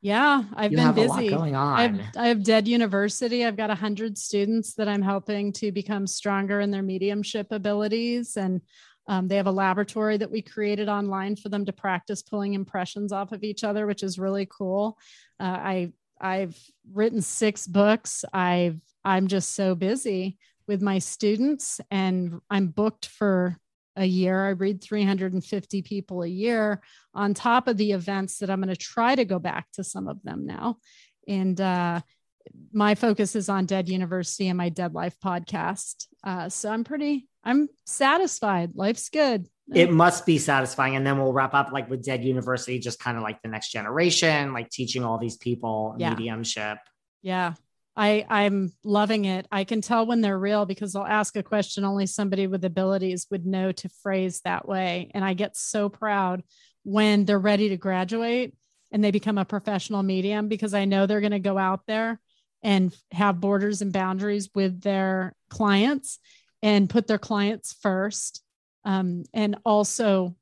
[0.00, 1.06] yeah, I've you been have busy.
[1.28, 1.94] a lot going I on.
[1.98, 3.44] have, I have Dead University.
[3.44, 8.36] I've got a hundred students that I'm helping to become stronger in their mediumship abilities,
[8.36, 8.60] and
[9.08, 13.12] um, they have a laboratory that we created online for them to practice pulling impressions
[13.12, 14.98] off of each other, which is really cool.
[15.40, 16.56] Uh, I I've
[16.92, 18.24] written six books.
[18.32, 20.38] I've I'm just so busy
[20.68, 23.58] with my students, and I'm booked for
[23.96, 24.46] a year.
[24.46, 26.80] I read 350 people a year
[27.12, 30.08] on top of the events that I'm going to try to go back to some
[30.08, 30.78] of them now.
[31.28, 32.00] And uh,
[32.72, 36.06] my focus is on Dead University and my Dead Life podcast.
[36.24, 38.72] Uh, so I'm pretty, I'm satisfied.
[38.74, 39.46] Life's good.
[39.74, 40.96] it must be satisfying.
[40.96, 43.70] And then we'll wrap up like with Dead University, just kind of like the next
[43.70, 46.10] generation, like teaching all these people Yeah.
[46.10, 46.78] mediumship.
[47.22, 47.54] Yeah.
[47.94, 49.46] I I'm loving it.
[49.52, 53.26] I can tell when they're real because I'll ask a question only somebody with abilities
[53.30, 55.10] would know to phrase that way.
[55.14, 56.42] And I get so proud
[56.84, 58.54] when they're ready to graduate
[58.90, 62.18] and they become a professional medium because I know they're going to go out there
[62.62, 66.18] and have borders and boundaries with their clients
[66.62, 68.42] and put their clients first.
[68.84, 70.36] Um, and also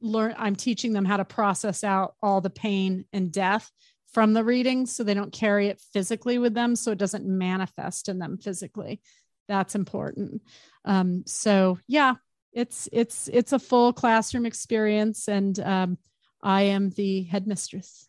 [0.00, 3.70] learn, I'm teaching them how to process out all the pain and death
[4.12, 8.08] from the readings so they don't carry it physically with them so it doesn't manifest
[8.08, 9.00] in them physically.
[9.48, 10.42] That's important.
[10.84, 12.14] Um, so yeah
[12.52, 15.98] it's it's it's a full classroom experience and um,
[16.42, 18.06] i am the headmistress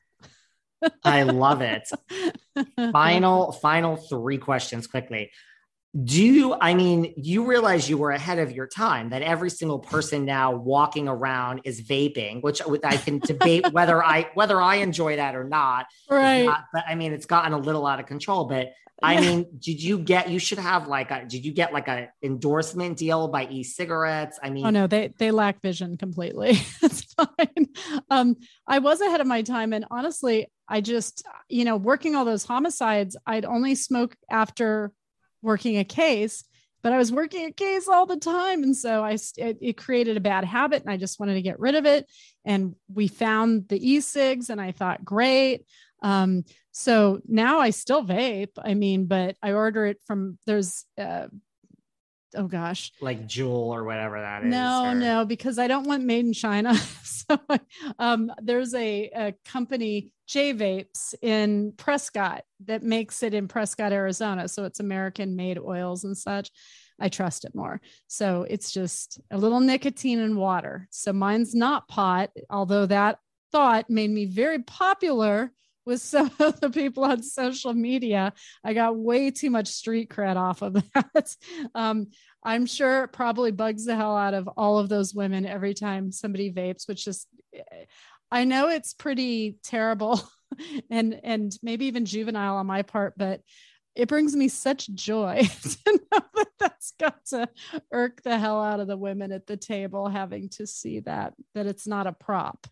[1.03, 1.89] I love it.
[2.91, 5.31] Final, final three questions quickly.
[6.05, 9.79] Do you, I mean, you realize you were ahead of your time that every single
[9.79, 15.17] person now walking around is vaping, which I can debate whether I whether I enjoy
[15.17, 15.87] that or not.
[16.09, 16.45] Right.
[16.45, 18.45] Not, but I mean, it's gotten a little out of control.
[18.45, 18.71] But
[19.03, 20.29] I mean, did you get?
[20.29, 21.25] You should have like a.
[21.25, 24.39] Did you get like a endorsement deal by e-cigarettes?
[24.41, 26.51] I mean, oh no, they they lack vision completely.
[26.83, 27.67] it's fine.
[28.09, 32.25] Um, I was ahead of my time, and honestly, I just you know working all
[32.25, 34.91] those homicides, I'd only smoke after
[35.41, 36.43] working a case
[36.81, 38.63] but I was working a case all the time.
[38.63, 41.59] And so I, it, it, created a bad habit and I just wanted to get
[41.59, 42.07] rid of it.
[42.45, 45.65] And we found the e-cigs and I thought, great.
[46.01, 48.57] Um, so now I still vape.
[48.63, 51.27] I mean, but I order it from, there's, uh,
[52.33, 54.95] oh gosh like Juul or whatever that is no or...
[54.95, 57.37] no because i don't want made in china so
[57.99, 64.47] um, there's a, a company j vapes in prescott that makes it in prescott arizona
[64.47, 66.49] so it's american made oils and such
[67.01, 71.85] i trust it more so it's just a little nicotine and water so mine's not
[71.89, 73.19] pot although that
[73.51, 75.51] thought made me very popular
[75.85, 78.33] with some of the people on social media.
[78.63, 81.35] I got way too much street cred off of that.
[81.75, 82.07] Um,
[82.43, 86.11] I'm sure it probably bugs the hell out of all of those women every time
[86.11, 87.27] somebody vapes, which just,
[88.31, 90.21] I know it's pretty terrible
[90.89, 93.41] and, and maybe even juvenile on my part, but
[93.95, 97.49] it brings me such joy to know that that's got to
[97.91, 101.67] irk the hell out of the women at the table having to see that, that
[101.67, 102.67] it's not a prop,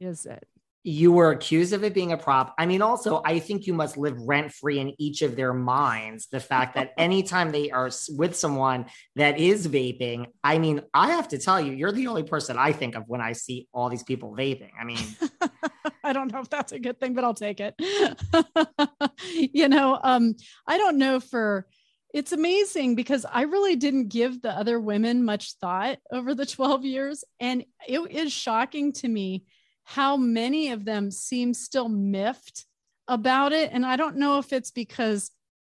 [0.00, 0.46] is it?
[0.84, 2.54] You were accused of it being a prop.
[2.58, 6.28] I mean, also, I think you must live rent free in each of their minds.
[6.28, 11.28] The fact that anytime they are with someone that is vaping, I mean, I have
[11.28, 14.04] to tell you, you're the only person I think of when I see all these
[14.04, 14.70] people vaping.
[14.80, 15.04] I mean,
[16.04, 17.74] I don't know if that's a good thing, but I'll take it.
[19.54, 21.66] you know, um, I don't know for
[22.14, 26.84] it's amazing because I really didn't give the other women much thought over the 12
[26.84, 27.24] years.
[27.38, 29.44] And it is shocking to me
[29.90, 32.66] how many of them seem still miffed
[33.08, 33.70] about it.
[33.72, 35.30] And I don't know if it's because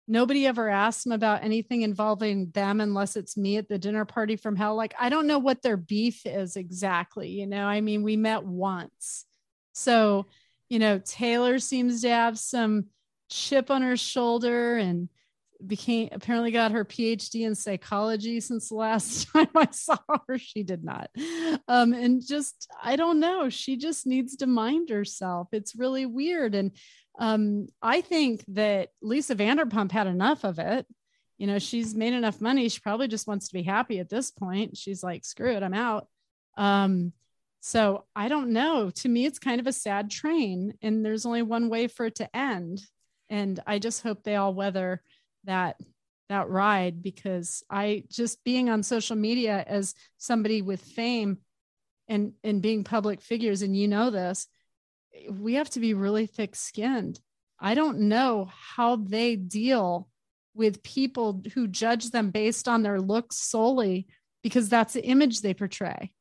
[0.05, 4.35] nobody ever asked them about anything involving them unless it's me at the dinner party
[4.35, 4.75] from hell.
[4.75, 7.29] Like, I don't know what their beef is exactly.
[7.29, 9.23] You know, I mean, we met once.
[9.71, 10.25] So,
[10.67, 12.87] you know, Taylor seems to have some
[13.29, 15.07] chip on her shoulder and
[15.67, 19.97] became apparently got her PhD in psychology since the last time I saw
[20.27, 20.37] her.
[20.37, 21.09] She did not.
[21.67, 25.49] Um, and just, I don't know, she just needs to mind herself.
[25.51, 26.55] It's really weird.
[26.55, 26.71] And
[27.19, 30.85] um, I think that Lisa Vanderpump had enough of it.
[31.37, 32.69] You know, she's made enough money.
[32.69, 34.77] She probably just wants to be happy at this point.
[34.77, 36.07] She's like, screw it, I'm out.
[36.57, 37.13] Um,
[37.61, 38.89] so I don't know.
[38.89, 42.15] To me, it's kind of a sad train, and there's only one way for it
[42.15, 42.81] to end.
[43.29, 45.01] And I just hope they all weather
[45.45, 45.77] that
[46.29, 51.39] that ride because I just being on social media as somebody with fame
[52.07, 54.47] and and being public figures and you know this
[55.29, 57.19] we have to be really thick skinned.
[57.59, 60.07] I don't know how they deal
[60.53, 64.07] with people who judge them based on their looks solely
[64.41, 66.11] because that's the image they portray.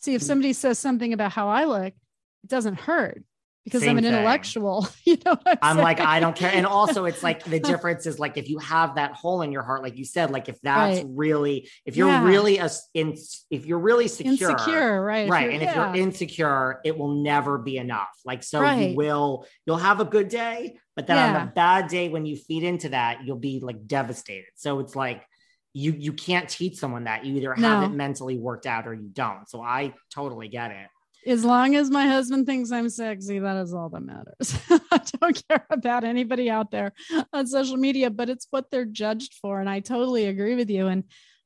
[0.00, 0.26] See, if mm.
[0.26, 3.22] somebody says something about how I look, it doesn't hurt
[3.64, 4.14] because Same I'm an thing.
[4.14, 4.88] intellectual.
[5.04, 6.50] You know, I'm, I'm like, I don't care.
[6.52, 9.62] And also, it's like the difference is like if you have that hole in your
[9.62, 11.06] heart, like you said, like if that's right.
[11.08, 12.24] really, if you're yeah.
[12.24, 13.16] really a, in,
[13.50, 15.70] if you're really secure, insecure, right, right, and yeah.
[15.70, 18.10] if you're insecure, it will never be enough.
[18.26, 18.90] Like so, right.
[18.90, 21.40] you will, you'll have a good day, but then yeah.
[21.40, 24.50] on a bad day when you feed into that, you'll be like devastated.
[24.56, 25.24] So it's like
[25.72, 27.86] you you can't teach someone that you either have no.
[27.86, 29.48] it mentally worked out or you don't.
[29.48, 30.88] So I totally get it
[31.28, 34.58] as long as my husband thinks I'm sexy, that is all that matters.
[34.90, 36.92] I don't care about anybody out there
[37.32, 39.60] on social media, but it's what they're judged for.
[39.60, 40.86] And I totally agree with you.
[40.86, 41.04] And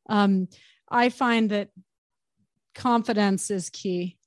[0.09, 0.49] um,
[0.89, 1.71] I find that
[2.75, 4.19] confidence is key.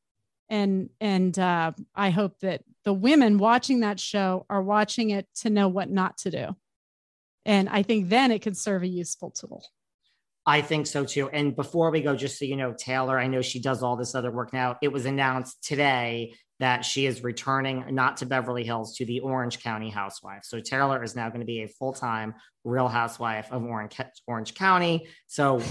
[0.49, 5.49] And and uh, I hope that the women watching that show are watching it to
[5.49, 6.55] know what not to do.
[7.45, 9.65] And I think then it could serve a useful tool.
[10.45, 11.29] I think so too.
[11.29, 14.13] And before we go, just so you know, Taylor, I know she does all this
[14.13, 14.77] other work now.
[14.81, 19.61] It was announced today that she is returning not to Beverly Hills to the Orange
[19.61, 20.43] County housewife.
[20.43, 24.53] So Taylor is now going to be a full time real housewife of Orange, Orange
[24.53, 25.07] County.
[25.27, 25.61] So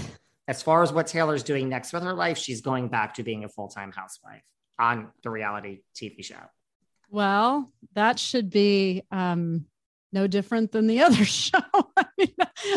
[0.47, 3.45] as far as what Taylor's doing next with her life, she's going back to being
[3.45, 4.43] a full time housewife
[4.77, 6.35] on the reality TV show.
[7.09, 9.65] Well, that should be um,
[10.15, 11.59] no different than the other show.
[11.95, 12.33] I mean,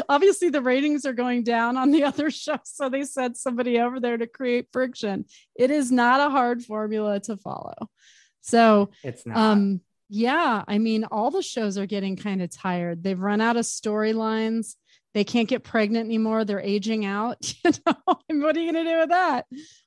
[0.09, 2.59] obviously, the ratings are going down on the other show.
[2.65, 5.25] So they sent somebody over there to create friction.
[5.57, 7.89] It is not a hard formula to follow.
[8.43, 9.37] So it's not.
[9.37, 9.81] Um,
[10.11, 13.03] yeah, I mean, all the shows are getting kind of tired.
[13.03, 14.75] They've run out of storylines.
[15.15, 16.45] they can't get pregnant anymore.
[16.45, 17.39] They're aging out.
[17.65, 19.47] You know, and what are you going to do with that?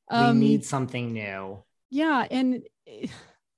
[0.10, 1.64] Um, we need something new.
[1.89, 2.26] Yeah.
[2.30, 3.08] And eh,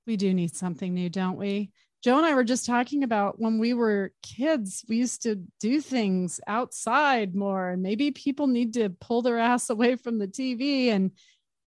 [0.06, 1.70] we do need something new, don't we?
[2.04, 5.80] Joe and I were just talking about when we were kids, we used to do
[5.80, 7.70] things outside more.
[7.70, 11.12] And maybe people need to pull their ass away from the TV and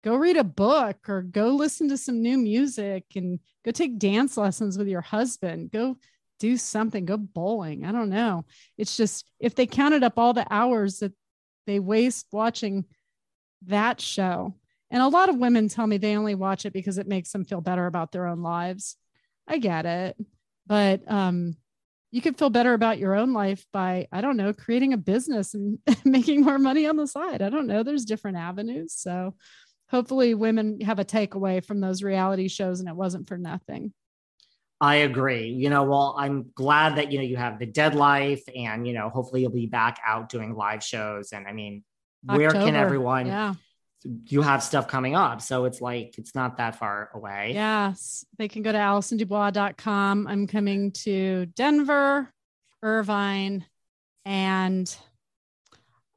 [0.03, 4.37] go read a book or go listen to some new music and go take dance
[4.37, 5.70] lessons with your husband.
[5.70, 5.99] Go
[6.41, 7.87] do something, go bowling.
[7.87, 8.45] I don't know.
[8.76, 11.12] It's just if they counted up all the hours that
[11.68, 12.87] they waste watching
[13.66, 14.57] that show.
[14.91, 17.45] And a lot of women tell me they only watch it because it makes them
[17.45, 18.97] feel better about their own lives.
[19.47, 20.16] I get it.
[20.66, 21.57] But um,
[22.11, 25.55] you could feel better about your own life by, I don't know, creating a business
[25.55, 27.42] and making more money on the side.
[27.42, 27.82] I don't know.
[27.82, 28.95] There's different avenues.
[28.95, 29.34] So
[29.90, 33.92] hopefully women have a takeaway from those reality shows and it wasn't for nothing.
[34.80, 35.49] I agree.
[35.49, 38.92] You know, well, I'm glad that, you know, you have the dead life and, you
[38.92, 41.32] know, hopefully you'll be back out doing live shows.
[41.32, 41.84] And I mean,
[42.28, 42.38] October.
[42.38, 43.55] where can everyone yeah
[44.05, 45.41] you have stuff coming up.
[45.41, 47.53] So it's like, it's not that far away.
[47.55, 48.25] Yes.
[48.39, 50.27] They can go to AllisonDubois.com.
[50.27, 52.31] I'm coming to Denver,
[52.83, 53.65] Irvine,
[54.27, 54.95] and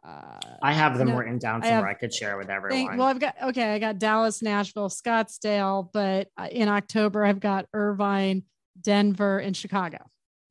[0.06, 2.78] uh, I have them no, written down somewhere I, have, I, could share with everyone.
[2.78, 7.40] Think, well, I've got, okay, I got Dallas, Nashville, Scottsdale, but uh, in October, I've
[7.40, 8.44] got Irvine,
[8.80, 10.00] Denver, and Chicago.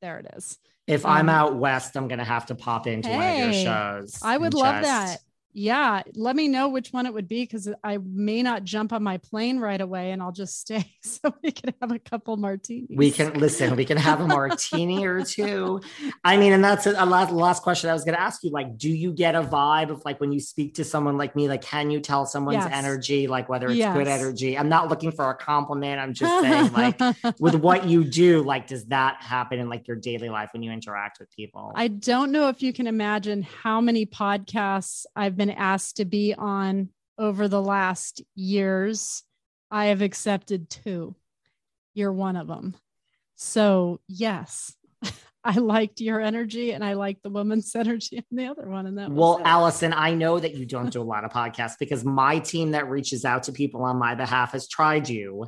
[0.01, 0.59] There it is.
[0.87, 3.55] If um, I'm out west, I'm going to have to pop into hey, one of
[3.55, 4.19] your shows.
[4.23, 4.83] I would love just...
[4.83, 5.19] that
[5.53, 9.01] yeah, let me know which one it would be because I may not jump on
[9.01, 12.95] my plane right away and I'll just stay so we can have a couple martinis.
[12.95, 15.81] We can listen, we can have a martini or two.
[16.23, 18.51] I mean, and that's a, a last, last question I was going to ask you.
[18.51, 21.47] Like, do you get a vibe of like when you speak to someone like me,
[21.47, 22.69] like, can you tell someone's yes.
[22.71, 23.95] energy, like whether it's yes.
[23.95, 24.57] good energy?
[24.57, 25.99] I'm not looking for a compliment.
[25.99, 26.99] I'm just saying, like,
[27.39, 30.71] with what you do, like, does that happen in like your daily life when you
[30.71, 31.71] interact with people?
[31.75, 36.05] I don't know if you can imagine how many podcasts I've been been asked to
[36.05, 39.23] be on over the last years,
[39.71, 41.15] I have accepted two.
[41.93, 42.75] You're one of them.
[43.35, 44.75] So, yes,
[45.43, 48.85] I liked your energy and I liked the woman's energy and the other one.
[48.87, 52.03] And that well, Allison, I know that you don't do a lot of podcasts because
[52.03, 55.45] my team that reaches out to people on my behalf has tried you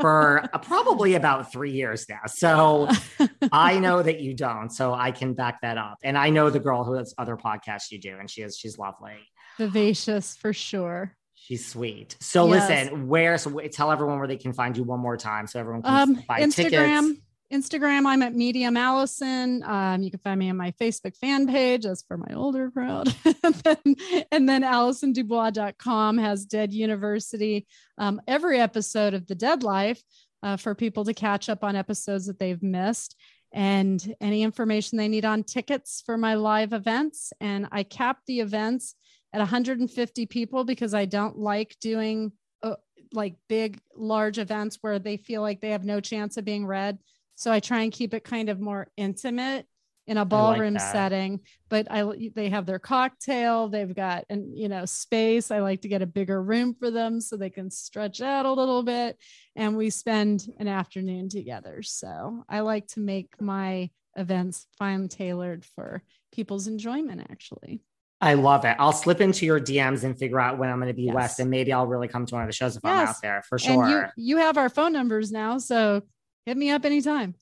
[0.00, 2.20] for probably about three years now.
[2.26, 2.88] So
[3.52, 4.70] I know that you don't.
[4.70, 5.98] So I can back that up.
[6.02, 8.78] And I know the girl who has other podcasts you do, and she is she's
[8.78, 9.16] lovely.
[9.58, 11.16] Vivacious for sure.
[11.34, 12.16] She's sweet.
[12.20, 12.68] So yes.
[12.68, 15.82] listen, where so tell everyone where they can find you one more time so everyone
[15.82, 17.00] can um, buy Instagram.
[17.02, 17.20] Tickets.
[17.52, 19.62] Instagram, I'm at Medium Allison.
[19.64, 21.84] Um, you can find me on my Facebook fan page.
[21.84, 23.14] That's for my older crowd.
[23.24, 23.96] and, then,
[24.30, 27.66] and then AllisonDubois.com has Dead University.
[27.96, 30.02] Um, every episode of The Dead Life
[30.42, 33.16] uh, for people to catch up on episodes that they've missed
[33.52, 37.32] and any information they need on tickets for my live events.
[37.40, 38.94] And I cap the events
[39.32, 42.32] at 150 people because I don't like doing
[42.62, 42.76] uh,
[43.12, 46.98] like big, large events where they feel like they have no chance of being read.
[47.38, 49.66] So I try and keep it kind of more intimate
[50.08, 52.02] in a ballroom like setting but i
[52.34, 56.06] they have their cocktail they've got and you know space i like to get a
[56.06, 59.18] bigger room for them so they can stretch out a little bit
[59.54, 65.62] and we spend an afternoon together so i like to make my events fine tailored
[65.76, 67.82] for people's enjoyment actually
[68.20, 68.74] I love it.
[68.80, 71.14] I'll slip into your DMs and figure out when I'm going to be yes.
[71.14, 72.92] west, and maybe I'll really come to one of the shows if yes.
[72.92, 73.84] I'm out there for sure.
[73.84, 76.02] And you, you have our phone numbers now, so
[76.48, 77.34] hit me up anytime.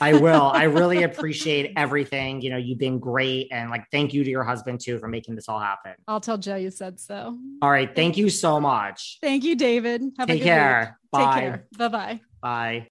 [0.00, 0.52] I will.
[0.54, 2.40] I really appreciate everything.
[2.40, 3.48] You know, you've been great.
[3.50, 5.94] And like, thank you to your husband too for making this all happen.
[6.06, 7.36] I'll tell Joe you said so.
[7.60, 7.94] All right.
[7.94, 9.18] Thank you so much.
[9.20, 10.02] Thank you, David.
[10.18, 10.96] Have Take care.
[11.02, 11.10] Week.
[11.10, 11.34] Bye.
[11.34, 11.66] Take care.
[11.76, 12.20] Bye-bye.
[12.40, 12.88] Bye.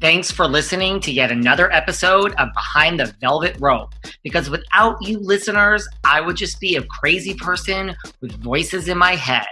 [0.00, 3.94] Thanks for listening to yet another episode of Behind the Velvet Rope.
[4.24, 9.14] Because without you listeners, I would just be a crazy person with voices in my
[9.14, 9.44] head.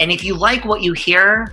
[0.00, 1.52] And if you like what you hear,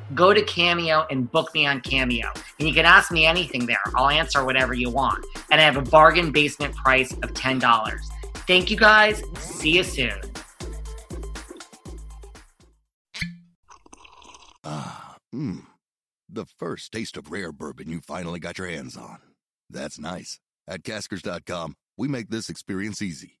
[0.15, 2.27] go to Cameo and book me on Cameo.
[2.59, 3.81] And you can ask me anything there.
[3.95, 5.25] I'll answer whatever you want.
[5.51, 7.99] And I have a bargain basement price of $10.
[8.47, 9.23] Thank you guys.
[9.39, 10.19] See you soon.
[14.63, 15.65] Ah, mmm.
[16.29, 19.17] The first taste of rare bourbon you finally got your hands on.
[19.69, 20.39] That's nice.
[20.67, 23.40] At caskers.com, we make this experience easy.